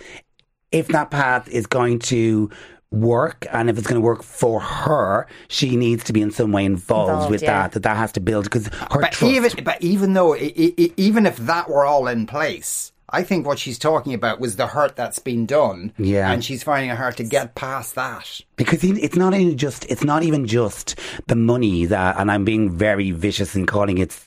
if 0.73 0.87
that 0.89 1.09
path 1.09 1.47
is 1.47 1.67
going 1.67 1.99
to 1.99 2.49
work 2.91 3.45
and 3.51 3.69
if 3.69 3.77
it's 3.77 3.87
going 3.87 3.99
to 3.99 4.05
work 4.05 4.23
for 4.23 4.59
her 4.61 5.27
she 5.49 5.75
needs 5.75 6.03
to 6.03 6.13
be 6.13 6.21
in 6.21 6.31
some 6.31 6.51
way 6.51 6.63
involved, 6.63 7.09
Involved, 7.11 7.31
with 7.31 7.41
yeah. 7.43 7.63
that 7.63 7.71
that 7.73 7.83
that 7.83 7.97
has 7.97 8.11
to 8.13 8.19
build 8.19 8.45
because 8.45 8.67
her 8.67 9.01
But 9.01 9.11
trust 9.11 9.23
even 9.23 9.51
but 9.63 9.81
even 9.81 10.13
though 10.13 10.35
even 10.37 11.25
if 11.25 11.37
that 11.37 11.69
were 11.69 11.85
all 11.85 12.07
in 12.07 12.25
place, 12.25 12.91
I 13.09 13.23
think 13.23 13.45
what 13.45 13.59
she's 13.59 13.77
talking 13.77 14.13
about 14.13 14.39
was 14.39 14.55
the 14.55 14.67
hurt 14.67 14.95
that's 14.95 15.19
been 15.19 15.45
done. 15.45 15.93
Yeah. 15.97 16.31
and 16.31 16.43
she's 16.43 16.63
finding 16.63 16.89
it 16.89 16.97
hard 16.97 17.17
to 17.17 17.23
get 17.23 17.55
past 17.55 17.95
that. 17.95 18.41
because 18.55 18.83
it's 18.83 19.15
not 19.15 19.33
even 19.33 19.57
just 19.57 19.85
it's 19.89 20.03
not 20.03 20.23
even 20.23 20.45
just 20.47 20.97
the 21.27 21.35
money 21.35 21.85
that 21.85 22.17
and 22.19 22.31
I'm 22.31 22.45
being 22.45 22.69
very 22.71 23.11
vicious 23.11 23.55
in 23.55 23.65
calling 23.65 23.97
it 23.97 24.17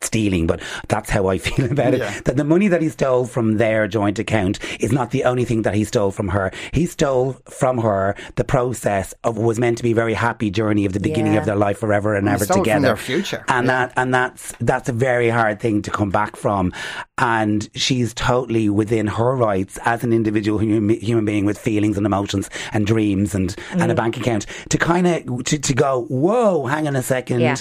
stealing 0.00 0.46
but 0.46 0.60
that's 0.88 1.10
how 1.10 1.26
I 1.26 1.38
feel 1.46 1.70
about 1.72 1.92
it 1.94 2.00
Yeah. 2.00 2.20
that 2.24 2.36
the 2.36 2.44
money 2.44 2.68
that 2.68 2.80
he 2.80 2.88
stole 2.88 3.26
from 3.26 3.56
their 3.58 3.88
joint 3.88 4.18
account 4.18 4.58
is 4.80 4.92
not 4.92 5.10
the 5.10 5.24
only 5.24 5.44
thing 5.44 5.62
that 5.62 5.74
he 5.74 5.84
stole 5.84 6.12
from 6.12 6.28
her 6.28 6.52
he 6.72 6.86
stole 6.86 7.32
from 7.50 7.78
her 7.78 8.14
the 8.36 8.44
process 8.44 9.12
of 9.24 9.36
what 9.36 9.46
was 9.46 9.58
meant 9.58 9.76
to 9.78 9.82
be 9.82 9.90
a 9.90 9.94
very 9.96 10.14
happy 10.14 10.50
journey 10.50 10.84
of 10.86 10.92
the 10.92 11.00
beginning 11.00 11.32
Yeah. 11.34 11.40
of 11.40 11.46
their 11.46 11.56
life 11.56 11.78
forever 11.78 12.14
and 12.14 12.28
he 12.28 12.34
ever 12.34 12.44
stole 12.44 12.56
from 12.58 12.64
together 12.64 12.86
their 12.88 12.96
future. 12.96 13.44
and 13.48 13.68
that 13.68 13.92
and 13.96 14.14
that's 14.14 14.54
that's 14.60 14.88
a 14.88 14.92
very 14.92 15.28
hard 15.30 15.58
thing 15.60 15.82
to 15.82 15.90
come 15.90 16.10
back 16.10 16.36
from 16.36 16.72
and 17.18 17.68
she's 17.74 18.14
totally 18.14 18.68
within 18.68 19.06
her 19.08 19.34
rights 19.34 19.78
as 19.84 20.04
an 20.04 20.12
individual 20.12 20.58
human, 20.60 20.96
human 21.00 21.24
being 21.24 21.44
with 21.44 21.58
feelings 21.58 21.96
and 21.96 22.06
emotions 22.06 22.48
and 22.72 22.86
dreams 22.86 23.34
and 23.34 23.56
Mm. 23.72 23.82
and 23.82 23.92
a 23.92 23.94
bank 23.94 24.16
account 24.16 24.46
to 24.70 24.78
kind 24.78 25.06
of 25.06 25.44
to, 25.44 25.58
to 25.58 25.74
go 25.74 26.04
whoa 26.08 26.66
hang 26.66 26.86
on 26.86 26.94
a 26.96 27.02
second 27.02 27.40
Yeah. 27.40 27.56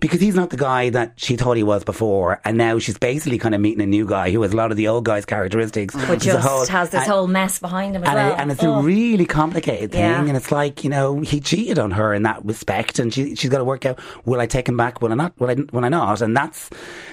Because 0.00 0.20
he's 0.20 0.34
not 0.34 0.50
the 0.50 0.56
guy 0.56 0.90
that 0.90 1.12
she 1.16 1.36
thought 1.36 1.56
he 1.56 1.62
was 1.62 1.84
before, 1.84 2.40
and 2.44 2.58
now 2.58 2.78
she's 2.78 2.98
basically 2.98 3.38
kind 3.38 3.54
of 3.54 3.60
meeting 3.60 3.80
a 3.80 3.86
new 3.86 4.06
guy 4.06 4.30
who 4.30 4.42
has 4.42 4.52
a 4.52 4.56
lot 4.56 4.70
of 4.70 4.76
the 4.76 4.88
old 4.88 5.04
guy's 5.04 5.24
characteristics. 5.24 5.94
But 5.94 6.20
just 6.20 6.46
whole- 6.46 6.66
has 6.66 6.90
this 6.90 7.02
and- 7.02 7.10
whole 7.10 7.26
mess 7.26 7.58
behind 7.58 7.96
him 7.96 8.02
as 8.02 8.08
and, 8.08 8.16
well. 8.16 8.36
and 8.38 8.50
it's 8.52 8.62
Oh. 8.64 8.80
a 8.80 8.82
really 8.82 9.24
complicated 9.26 9.92
thing, 9.92 10.00
Yeah. 10.00 10.20
and 10.24 10.36
it's 10.36 10.50
like 10.52 10.84
you 10.84 10.90
know 10.90 11.20
he 11.20 11.40
cheated 11.40 11.78
on 11.78 11.92
her 11.92 12.12
in 12.12 12.24
that 12.24 12.44
respect, 12.44 12.98
and 12.98 13.14
she 13.14 13.34
she's 13.36 13.50
got 13.50 13.58
to 13.58 13.64
work 13.64 13.86
out 13.86 13.98
will 14.24 14.40
I 14.40 14.46
take 14.46 14.68
him 14.68 14.76
back? 14.76 15.00
Will 15.00 15.12
I 15.12 15.14
not? 15.14 15.32
Will 15.38 15.50
I? 15.50 15.56
Will 15.72 15.84
I 15.84 15.88
not? 15.88 16.20
And 16.20 16.36
that's 16.36 16.70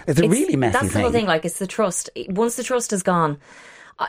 it's 0.07 0.19
a 0.19 0.23
It's- 0.23 0.29
really 0.31 0.55
messy 0.55 0.73
That's 0.73 0.87
the 0.87 0.93
thing. 0.93 1.01
whole 1.03 1.11
thing. 1.11 1.25
Like, 1.27 1.45
it's 1.45 1.59
the 1.59 1.67
trust. 1.67 2.09
Once 2.29 2.55
the 2.55 2.63
trust 2.63 2.91
is 2.93 3.03
gone, 3.03 3.37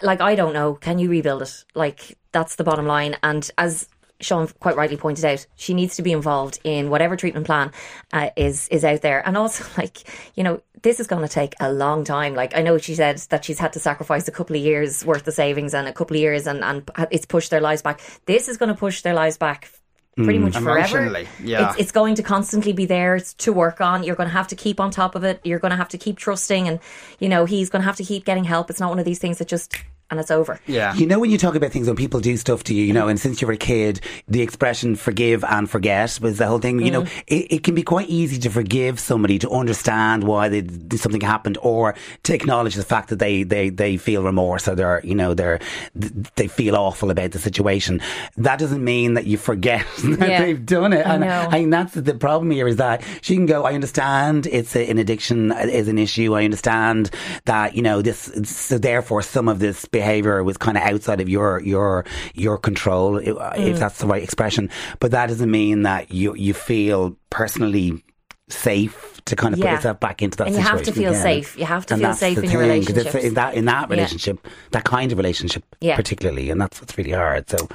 like 0.03 0.21
I 0.21 0.35
don't 0.35 0.55
know, 0.55 0.75
can 0.75 0.99
you 0.99 1.11
rebuild 1.11 1.43
it? 1.43 1.65
Like 1.75 2.17
that's 2.33 2.57
the 2.57 2.65
bottom 2.65 2.87
line. 2.87 3.17
And 3.23 3.51
as 3.59 3.87
Sean 4.23 4.49
quite 4.61 4.77
rightly 4.77 4.97
pointed 4.97 5.25
out, 5.25 5.47
she 5.57 5.75
needs 5.75 5.97
to 5.97 6.03
be 6.03 6.13
involved 6.13 6.59
in 6.65 6.91
whatever 6.91 7.17
treatment 7.17 7.47
plan 7.47 7.73
uh, 8.13 8.31
is 8.37 8.69
is 8.69 8.85
out 8.85 9.03
there. 9.03 9.27
And 9.27 9.37
also, 9.37 9.65
like 9.77 9.99
you 10.37 10.43
know, 10.43 10.63
this 10.83 11.01
is 11.01 11.07
going 11.07 11.23
to 11.23 11.33
take 11.33 11.55
a 11.61 11.73
long 11.73 12.05
time. 12.05 12.35
Like 12.35 12.57
I 12.57 12.63
know 12.63 12.79
she 12.79 12.95
said 12.95 13.19
that 13.31 13.45
she's 13.45 13.59
had 13.59 13.73
to 13.75 13.81
sacrifice 13.81 14.29
a 14.29 14.33
couple 14.33 14.57
of 14.57 14.63
years 14.63 15.05
worth 15.05 15.27
of 15.27 15.35
savings 15.35 15.75
and 15.75 15.89
a 15.89 15.93
couple 15.93 16.17
of 16.17 16.21
years, 16.21 16.47
and 16.47 16.65
and 16.65 16.89
it's 17.11 17.27
pushed 17.27 17.51
their 17.51 17.61
lives 17.61 17.83
back. 17.83 18.01
This 18.27 18.49
is 18.49 18.57
going 18.57 18.71
to 18.71 18.79
push 18.79 19.03
their 19.03 19.15
lives 19.15 19.37
back. 19.37 19.71
Pretty 20.15 20.39
much 20.39 20.53
forever. 20.53 20.99
Emotionally, 20.99 21.27
yeah. 21.43 21.71
It's, 21.71 21.81
it's 21.81 21.93
going 21.93 22.17
to 22.17 22.23
constantly 22.23 22.75
be 22.75 22.85
there 22.85 23.19
to 23.19 23.51
work 23.51 23.81
on. 23.81 24.03
You're 24.03 24.15
going 24.15 24.29
to 24.29 24.35
have 24.35 24.49
to 24.49 24.57
keep 24.57 24.79
on 24.79 24.91
top 24.91 25.15
of 25.15 25.25
it. 25.25 25.41
You're 25.43 25.59
going 25.59 25.71
to 25.71 25.77
have 25.77 25.89
to 25.89 25.99
keep 25.99 26.19
trusting, 26.19 26.69
and 26.69 26.81
you 27.19 27.31
know 27.31 27.47
he's 27.47 27.71
going 27.71 27.81
to 27.81 27.87
have 27.87 27.97
to 27.97 28.05
keep 28.05 28.27
getting 28.27 28.45
help. 28.45 28.69
It's 28.69 28.79
not 28.79 28.91
one 28.91 28.99
of 28.99 29.07
these 29.07 29.19
things 29.19 29.39
that 29.39 29.49
just 29.49 29.75
and 30.13 30.21
it's 30.21 30.31
over. 30.31 30.61
Yeah. 30.67 30.95
You 30.95 31.07
know, 31.07 31.19
when 31.19 31.31
you 31.31 31.39
talk 31.39 31.55
about 31.55 31.73
things 31.73 31.87
when 31.87 31.97
people 31.97 32.21
do 32.21 32.37
stuff 32.37 32.65
to 32.65 32.75
you, 32.75 32.85
you 32.85 32.93
know, 32.93 33.09
and 33.09 33.19
since 33.19 33.41
you 33.41 33.47
were 33.47 33.55
a 33.55 33.57
kid, 33.57 34.01
the 34.29 34.43
expression 34.43 34.95
forgive 34.95 35.43
and 35.43 35.69
forget 35.69 36.19
was 36.21 36.37
the 36.37 36.47
whole 36.47 36.59
thing. 36.59 36.81
You 36.81 36.91
know, 36.91 37.03
mm. 37.05 37.23
it, 37.27 37.51
it 37.51 37.65
can 37.65 37.75
be 37.75 37.83
quite 37.83 38.11
easy 38.11 38.39
to 38.41 38.51
forgive 38.51 39.01
somebody 39.01 39.39
to 39.39 39.51
understand 39.51 40.25
why 40.25 40.51
they, 40.51 40.67
something 40.99 41.23
happened 41.23 41.57
or 41.63 41.95
to 42.25 42.35
acknowledge 42.35 42.75
the 42.75 42.85
fact 42.85 43.09
that 43.09 43.21
they, 43.21 43.43
they, 43.43 43.71
they 43.71 43.97
feel 43.97 44.23
remorse 44.23 44.69
or 44.69 44.75
they're, 44.75 45.01
you 45.03 45.15
know, 45.15 45.33
they're, 45.33 45.61
they 45.95 46.47
feel 46.47 46.77
awful 46.77 47.11
about 47.11 47.33
the 47.33 47.39
situation. 47.39 48.03
That 48.37 48.59
doesn't 48.59 48.85
mean 48.85 49.15
that 49.15 49.27
you 49.27 49.39
forget 49.39 49.87
that 50.05 50.29
Yeah. 50.29 50.41
they've 50.43 50.67
done 50.67 50.93
it. 50.93 51.07
And 51.07 51.23
know. 51.23 51.47
I 51.49 51.53
think 51.53 51.71
that's 51.71 51.95
the 51.95 52.15
problem 52.15 52.51
here 52.51 52.69
is 52.69 52.77
that 52.77 53.03
she 53.23 53.35
can 53.35 53.47
go, 53.47 53.65
I 53.65 53.73
understand 53.73 54.47
it's 54.47 54.77
a, 54.77 54.91
an 54.91 54.99
addiction 54.99 55.53
is 55.53 55.89
an 55.89 55.97
issue. 55.97 56.35
I 56.35 56.45
understand 56.45 57.11
that, 57.47 57.75
you 57.75 57.81
know, 57.81 58.03
this, 58.03 58.31
so 58.45 58.77
therefore 58.77 59.23
some 59.23 59.49
of 59.49 59.59
this 59.59 59.87
behavior 59.87 60.02
was 60.45 60.57
kind 60.57 60.77
of 60.77 60.83
outside 60.83 61.21
of 61.21 61.29
your, 61.29 61.61
your, 61.61 62.05
your 62.35 62.59
control, 62.59 63.17
if 63.19 63.37
Mm. 63.37 63.67
if 63.71 63.79
that's 63.79 63.99
the 63.99 64.07
right 64.07 64.23
expression. 64.23 64.69
But 65.01 65.11
that 65.13 65.27
doesn't 65.29 65.51
mean 65.51 65.83
that 65.83 66.11
you, 66.13 66.35
you 66.37 66.55
feel 66.55 67.17
personally 67.31 68.03
safe 68.49 69.21
to 69.25 69.37
kind 69.37 69.55
of 69.55 69.61
Yeah. 69.61 69.67
put 69.67 69.75
yourself 69.77 70.01
back 70.01 70.21
into 70.23 70.37
that 70.39 70.49
And 70.49 70.57
you 70.57 70.63
have 70.63 70.83
to 70.83 70.93
feel 70.93 71.11
again. 71.11 71.23
safe. 71.23 71.57
You 71.59 71.65
have 71.65 71.87
to 71.87 71.95
And 71.95 72.03
feel 72.03 72.15
safe 72.15 72.39
in 72.39 72.51
your 72.51 72.63
thing, 72.67 72.85
'cause 72.85 72.97
it's. 72.97 73.15
In 73.15 73.35
that, 73.35 73.55
in 73.55 73.65
that 73.67 73.89
Yeah. 73.89 73.95
relationship, 73.95 74.47
that 74.73 74.85
kind 74.85 75.13
of 75.13 75.19
relationship 75.19 75.65
Yeah. 75.81 75.97
particularly, 75.97 76.51
and 76.51 76.61
that's 76.61 76.81
what's 76.81 76.99
really 76.99 77.13
hard. 77.13 77.49
So, 77.49 77.69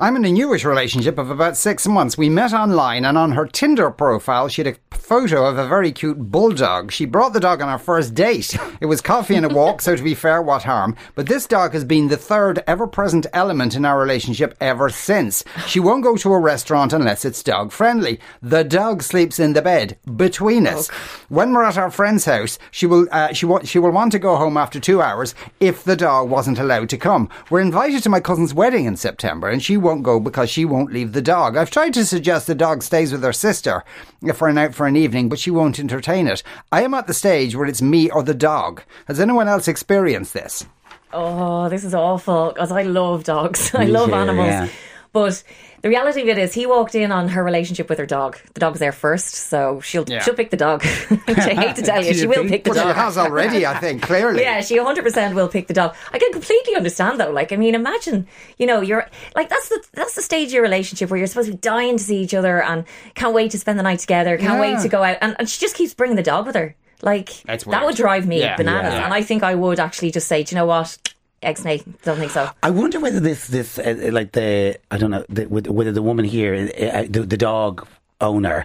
I'm 0.00 0.14
in 0.14 0.24
a 0.24 0.30
newish 0.30 0.64
relationship 0.64 1.18
of 1.18 1.28
about 1.28 1.56
six 1.56 1.88
months. 1.88 2.16
We 2.16 2.28
met 2.28 2.52
online, 2.52 3.04
and 3.04 3.18
on 3.18 3.32
her 3.32 3.46
Tinder 3.46 3.90
profile, 3.90 4.46
she 4.46 4.62
had 4.62 4.76
a 4.76 4.96
photo 4.96 5.44
of 5.44 5.58
a 5.58 5.66
very 5.66 5.90
cute 5.90 6.18
bulldog. 6.30 6.92
She 6.92 7.04
brought 7.04 7.32
the 7.32 7.40
dog 7.40 7.60
on 7.60 7.68
our 7.68 7.78
first 7.80 8.14
date. 8.14 8.56
It 8.80 8.86
was 8.86 9.00
coffee 9.00 9.34
and 9.34 9.44
a 9.44 9.48
walk, 9.48 9.80
so 9.80 9.96
to 9.96 10.02
be 10.04 10.14
fair, 10.14 10.40
what 10.40 10.62
harm? 10.62 10.94
But 11.16 11.26
this 11.26 11.48
dog 11.48 11.72
has 11.72 11.84
been 11.84 12.06
the 12.06 12.16
third 12.16 12.62
ever 12.68 12.86
present 12.86 13.26
element 13.32 13.74
in 13.74 13.84
our 13.84 13.98
relationship 13.98 14.56
ever 14.60 14.88
since. 14.88 15.42
She 15.66 15.80
won't 15.80 16.04
go 16.04 16.14
to 16.16 16.32
a 16.32 16.38
restaurant 16.38 16.92
unless 16.92 17.24
it's 17.24 17.42
dog 17.42 17.72
friendly. 17.72 18.20
The 18.40 18.62
dog 18.62 19.02
sleeps 19.02 19.40
in 19.40 19.54
the 19.54 19.62
bed 19.62 19.98
between 20.14 20.68
us. 20.68 20.86
When 21.28 21.52
we're 21.52 21.64
at 21.64 21.76
our 21.76 21.90
friend's 21.90 22.24
house, 22.24 22.56
she 22.70 22.86
will 22.86 23.08
uh, 23.10 23.32
she 23.32 23.46
wa- 23.46 23.64
she 23.64 23.80
will 23.80 23.90
want 23.90 24.12
to 24.12 24.20
go 24.20 24.36
home 24.36 24.56
after 24.56 24.78
two 24.78 25.02
hours 25.02 25.34
if 25.58 25.82
the 25.82 25.96
dog 25.96 26.30
wasn't 26.30 26.60
allowed 26.60 26.88
to 26.90 26.96
come. 26.96 27.28
We're 27.50 27.60
invited 27.60 28.04
to 28.04 28.08
my 28.10 28.20
cousin's 28.20 28.54
wedding 28.54 28.84
in 28.84 28.96
September, 28.96 29.48
and 29.48 29.60
she 29.60 29.76
won't 29.88 30.02
go 30.02 30.20
because 30.20 30.50
she 30.50 30.66
won't 30.66 30.92
leave 30.92 31.12
the 31.14 31.22
dog. 31.22 31.56
I've 31.56 31.70
tried 31.70 31.94
to 31.94 32.04
suggest 32.04 32.46
the 32.46 32.54
dog 32.54 32.82
stays 32.82 33.10
with 33.10 33.22
her 33.22 33.32
sister 33.32 33.84
if 34.22 34.38
we're 34.38 34.50
out 34.58 34.74
for 34.74 34.86
an 34.86 34.96
evening, 34.96 35.30
but 35.30 35.38
she 35.38 35.50
won't 35.50 35.80
entertain 35.80 36.26
it. 36.26 36.42
I 36.70 36.82
am 36.82 36.92
at 36.92 37.06
the 37.06 37.14
stage 37.14 37.56
where 37.56 37.66
it's 37.66 37.80
me 37.80 38.10
or 38.10 38.22
the 38.22 38.34
dog. 38.34 38.82
Has 39.06 39.18
anyone 39.18 39.48
else 39.48 39.66
experienced 39.66 40.34
this? 40.34 40.66
Oh, 41.10 41.70
this 41.70 41.84
is 41.84 41.94
awful 41.94 42.52
because 42.52 42.70
I 42.70 42.82
love 42.82 43.24
dogs. 43.24 43.74
I 43.74 43.86
love 43.86 44.10
too, 44.10 44.14
animals. 44.14 44.46
yeah. 44.46 44.68
But 45.12 45.42
the 45.82 45.88
reality 45.88 46.20
of 46.20 46.28
it 46.28 46.36
is, 46.38 46.52
he 46.52 46.66
walked 46.66 46.94
in 46.94 47.10
on 47.12 47.28
her 47.28 47.42
relationship 47.42 47.88
with 47.88 47.98
her 47.98 48.06
dog. 48.06 48.38
The 48.54 48.60
dog 48.60 48.72
was 48.72 48.80
there 48.80 48.92
first, 48.92 49.34
so 49.34 49.80
she'll 49.80 50.04
Yeah. 50.06 50.20
she'll 50.20 50.34
pick 50.34 50.50
the 50.50 50.56
dog. 50.56 50.84
Which 51.26 51.38
I 51.38 51.54
hate 51.54 51.76
to 51.76 51.82
tell 51.82 52.04
you, 52.04 52.12
she 52.20 52.26
will 52.26 52.46
pick 52.46 52.64
the 52.64 52.70
Well, 52.70 52.78
she 52.80 52.84
dog. 52.88 52.96
has 52.96 53.16
already, 53.18 53.64
I 53.66 53.78
think, 53.78 54.02
clearly. 54.02 54.42
Yeah, 54.42 54.60
she 54.60 54.76
100% 54.78 55.34
will 55.34 55.48
pick 55.48 55.66
the 55.66 55.74
dog. 55.74 55.94
I 56.12 56.18
can 56.18 56.30
completely 56.32 56.74
understand 56.76 57.18
though. 57.18 57.30
Like, 57.30 57.52
I 57.52 57.56
mean, 57.56 57.74
imagine, 57.74 58.26
you 58.58 58.66
know, 58.66 58.80
you're 58.82 59.06
like 59.34 59.48
that's 59.48 59.68
the 59.70 59.82
that's 59.94 60.14
the 60.14 60.22
stage 60.22 60.48
of 60.48 60.52
your 60.54 60.62
relationship 60.62 61.10
where 61.10 61.18
you're 61.18 61.26
supposed 61.26 61.46
to 61.48 61.52
be 61.54 61.58
dying 61.58 61.96
to 61.96 62.04
see 62.04 62.18
each 62.22 62.34
other 62.34 62.62
and 62.62 62.84
can't 63.14 63.32
wait 63.34 63.50
to 63.52 63.58
spend 63.58 63.78
the 63.78 63.82
night 63.82 64.00
together, 64.00 64.36
can't 64.36 64.54
Yeah. 64.54 64.60
wait 64.60 64.82
to 64.82 64.88
go 64.88 65.02
out, 65.02 65.16
and, 65.22 65.36
and 65.38 65.48
she 65.48 65.60
just 65.60 65.74
keeps 65.74 65.94
bringing 65.94 66.16
the 66.16 66.22
dog 66.22 66.46
with 66.46 66.54
her. 66.56 66.74
Like 67.00 67.30
that 67.44 67.84
would 67.84 67.96
drive 67.96 68.26
me 68.26 68.40
Yeah. 68.40 68.56
bananas, 68.56 68.92
Yeah. 68.92 69.04
and 69.04 69.14
I 69.14 69.22
think 69.22 69.42
I 69.42 69.54
would 69.54 69.78
actually 69.80 70.10
just 70.10 70.26
say, 70.28 70.42
do 70.42 70.54
you 70.54 70.60
know 70.60 70.66
what, 70.66 70.98
ex 71.42 71.64
Nate, 71.64 71.84
don't 72.02 72.18
think 72.18 72.32
so. 72.32 72.50
I 72.62 72.70
wonder 72.70 73.00
whether 73.00 73.20
this, 73.20 73.48
this, 73.48 73.78
uh, 73.78 74.10
like 74.12 74.32
the, 74.32 74.78
I 74.90 74.98
don't 74.98 75.10
know, 75.10 75.24
the, 75.28 75.44
whether 75.46 75.92
the 75.92 76.02
woman 76.02 76.24
here, 76.24 76.54
uh, 76.54 77.04
the, 77.08 77.22
the 77.22 77.36
dog 77.36 77.86
owner, 78.20 78.64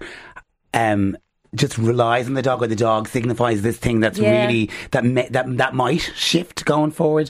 um, 0.73 1.17
just 1.55 1.77
relies 1.77 2.27
on 2.27 2.33
the 2.33 2.41
dog, 2.41 2.63
or 2.63 2.67
the 2.67 2.75
dog 2.75 3.07
signifies 3.07 3.61
this 3.61 3.77
thing 3.77 3.99
that's 3.99 4.17
Yeah. 4.17 4.45
really 4.45 4.71
that 4.91 5.05
may, 5.05 5.27
that 5.29 5.57
that 5.57 5.75
might 5.75 6.01
shift 6.15 6.65
going 6.65 6.91
forward. 6.91 7.29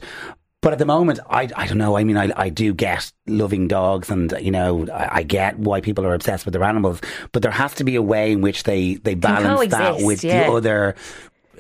But 0.62 0.72
at 0.72 0.80
the 0.80 0.86
moment, 0.86 1.20
I, 1.30 1.50
I 1.58 1.68
don't 1.68 1.78
know. 1.78 1.98
I 1.98 2.06
mean, 2.06 2.16
I, 2.16 2.32
I 2.38 2.48
do 2.48 2.74
get 2.74 3.12
loving 3.28 3.68
dogs, 3.68 4.10
and 4.10 4.34
you 4.40 4.50
know, 4.50 4.88
I, 4.88 5.18
I 5.18 5.24
get 5.24 5.60
why 5.60 5.82
people 5.82 6.06
are 6.06 6.14
obsessed 6.14 6.46
with 6.46 6.54
their 6.54 6.64
animals. 6.64 7.02
But 7.34 7.42
there 7.42 7.52
has 7.52 7.74
to 7.76 7.84
be 7.84 7.96
a 7.96 8.02
way 8.02 8.32
in 8.32 8.40
which 8.40 8.64
they 8.64 8.96
they 8.96 9.14
balance 9.14 9.72
that 9.72 9.98
with 9.98 10.24
yeah. 10.24 10.48
the 10.48 10.54
other 10.54 10.96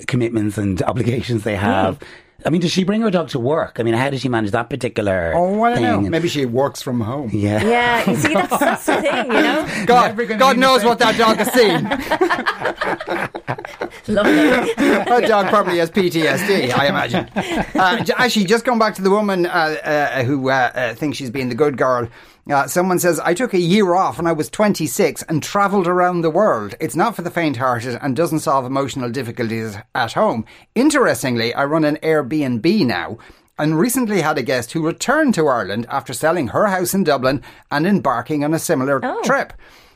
commitments 0.07 0.57
and 0.57 0.81
obligations 0.83 1.43
they 1.43 1.57
have. 1.57 1.99
I 2.45 2.49
mean, 2.49 2.61
does 2.61 2.71
she 2.71 2.83
bring 2.83 3.01
her 3.01 3.11
dog 3.11 3.29
to 3.29 3.39
work? 3.39 3.79
I 3.79 3.83
mean, 3.83 3.93
how 3.93 4.09
does 4.09 4.21
she 4.21 4.29
manage 4.29 4.51
that 4.51 4.69
particular? 4.69 5.33
Oh, 5.35 5.63
I 5.63 5.73
don't 5.73 5.81
know. 5.81 6.09
Maybe 6.09 6.27
she 6.27 6.45
works 6.45 6.81
from 6.81 6.99
home. 7.01 7.29
Yeah. 7.31 7.63
Yeah, 7.63 8.09
you 8.09 8.15
see, 8.17 8.33
that's, 8.33 8.57
that's 8.59 8.85
the 8.85 9.01
thing, 9.01 9.25
you 9.27 9.41
know? 9.41 9.67
God, 9.85 10.17
God 10.39 10.57
knows 10.57 10.83
what 10.83 10.99
that 10.99 11.17
dog 11.17 11.37
has 11.37 11.51
seen. 11.53 11.83
Lovely. 14.07 14.33
that 14.75 15.25
dog 15.27 15.47
probably 15.47 15.77
has 15.77 15.89
PTSD, 15.89 16.73
I 16.73 16.87
imagine. 16.89 17.29
Uh, 17.75 18.03
actually, 18.17 18.45
just 18.45 18.65
going 18.65 18.79
back 18.79 18.95
to 18.95 19.01
the 19.01 19.09
woman 19.09 19.45
uh, 19.45 19.49
uh, 19.49 20.23
who 20.23 20.49
uh, 20.49 20.71
uh, 20.73 20.93
thinks 20.95 21.17
she's 21.17 21.29
being 21.29 21.49
the 21.49 21.55
good 21.55 21.77
girl. 21.77 22.07
Uh, 22.49 22.67
someone 22.67 22.99
says, 22.99 23.19
I 23.21 23.33
took 23.33 23.53
a 23.53 23.59
year 23.59 23.93
off 23.93 24.17
when 24.17 24.27
I 24.27 24.33
was 24.33 24.49
26 24.49 25.23
and 25.23 25.41
travelled 25.41 25.87
around 25.87 26.21
the 26.21 26.29
world. 26.29 26.75
It's 26.81 26.95
not 26.95 27.15
for 27.15 27.21
the 27.21 27.31
faint 27.31 27.55
hearted 27.57 27.97
and 28.01 28.15
doesn't 28.17 28.39
solve 28.39 28.65
emotional 28.65 29.09
difficulties 29.09 29.77
at 29.95 30.11
home. 30.13 30.45
Interestingly, 30.75 31.53
I 31.53 31.63
run 31.63 31.85
an 31.85 31.97
Airbnb 32.03 32.85
now 32.85 33.17
and 33.57 33.79
recently 33.79 34.19
had 34.21 34.37
a 34.37 34.43
guest 34.43 34.73
who 34.73 34.85
returned 34.85 35.35
to 35.35 35.47
Ireland 35.47 35.85
after 35.89 36.11
selling 36.11 36.47
her 36.49 36.65
house 36.67 36.93
in 36.93 37.05
Dublin 37.05 37.41
and 37.71 37.87
embarking 37.87 38.43
on 38.43 38.53
a 38.53 38.59
similar 38.59 38.99
Oh. 39.01 39.21
trip. 39.23 39.53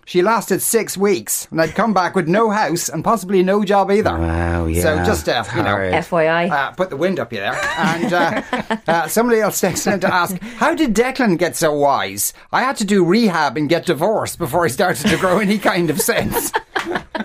She 0.07 0.21
lasted 0.21 0.61
six 0.61 0.95
weeks 0.95 1.49
and 1.51 1.59
I'd 1.59 1.75
come 1.75 1.93
back 1.93 2.15
with 2.15 2.29
no 2.29 2.49
house 2.49 2.87
and 2.87 3.03
possibly 3.03 3.43
no 3.43 3.65
job 3.65 3.91
either. 3.91 4.17
Wow, 4.17 4.65
yeah. 4.65 4.81
So 4.81 4.95
just, 5.03 5.27
uh, 5.27 5.43
you 5.53 5.63
know. 5.63 5.75
FYI. 5.75 6.49
uh, 6.49 6.71
put 6.71 6.89
the 6.89 6.95
wind 6.95 7.19
up 7.19 7.33
you 7.33 7.39
there. 7.39 7.59
And 7.77 8.13
uh, 8.13 8.41
uh, 8.87 9.07
somebody 9.09 9.41
else 9.41 9.59
texted 9.59 9.91
in 9.95 9.99
to 9.99 10.13
ask, 10.13 10.41
how 10.41 10.73
did 10.75 10.95
Declan 10.95 11.37
get 11.37 11.57
so 11.57 11.73
wise? 11.73 12.31
I 12.53 12.61
had 12.61 12.77
to 12.77 12.85
do 12.85 13.03
rehab 13.03 13.57
and 13.57 13.67
get 13.67 13.85
divorced 13.85 14.39
before 14.39 14.63
I 14.63 14.69
started 14.69 15.07
to 15.07 15.17
grow 15.17 15.39
any 15.39 15.57
kind 15.57 15.89
of 15.89 15.99
sense. 15.99 16.53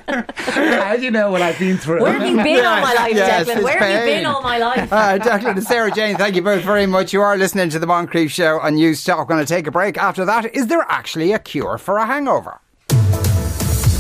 How 0.09 0.97
do 0.97 1.03
you 1.03 1.11
know 1.11 1.31
what 1.31 1.41
I've 1.41 1.59
been 1.59 1.79
through? 1.79 2.03
Where 2.03 2.13
have 2.13 2.29
you 2.29 2.37
been 2.43 2.65
all 2.65 2.81
my 2.81 2.95
life, 2.95 3.15
Yes, 3.15 3.47
Declan? 3.49 3.55
it's 3.55 3.65
Where 3.65 3.79
have 3.79 4.09
you 4.09 4.15
been 4.15 4.27
all 4.27 4.43
my 4.43 4.59
life? 4.59 4.93
Uh, 4.93 5.19
Declan 5.19 5.53
and 5.53 5.63
Sarah 5.63 5.91
Jane, 5.91 6.17
thank 6.17 6.35
you 6.35 6.43
both 6.43 6.63
very 6.65 6.87
much. 6.87 7.13
You 7.13 7.23
are 7.23 7.37
listening 7.39 7.71
to 7.71 7.79
the 7.79 7.87
Moncrieff 7.87 8.31
Show 8.31 8.59
on 8.59 8.75
News 8.75 9.05
Talk. 9.05 9.29
Going 9.29 9.41
to 9.41 9.47
take 9.47 9.67
a 9.67 9.71
break. 9.71 9.97
After 9.97 10.25
that, 10.25 10.55
is 10.55 10.67
there 10.67 10.85
actually 10.89 11.33
a 11.33 11.39
cure 11.39 11.79
for 11.79 11.99
a 11.99 12.07
hangover? 12.07 12.61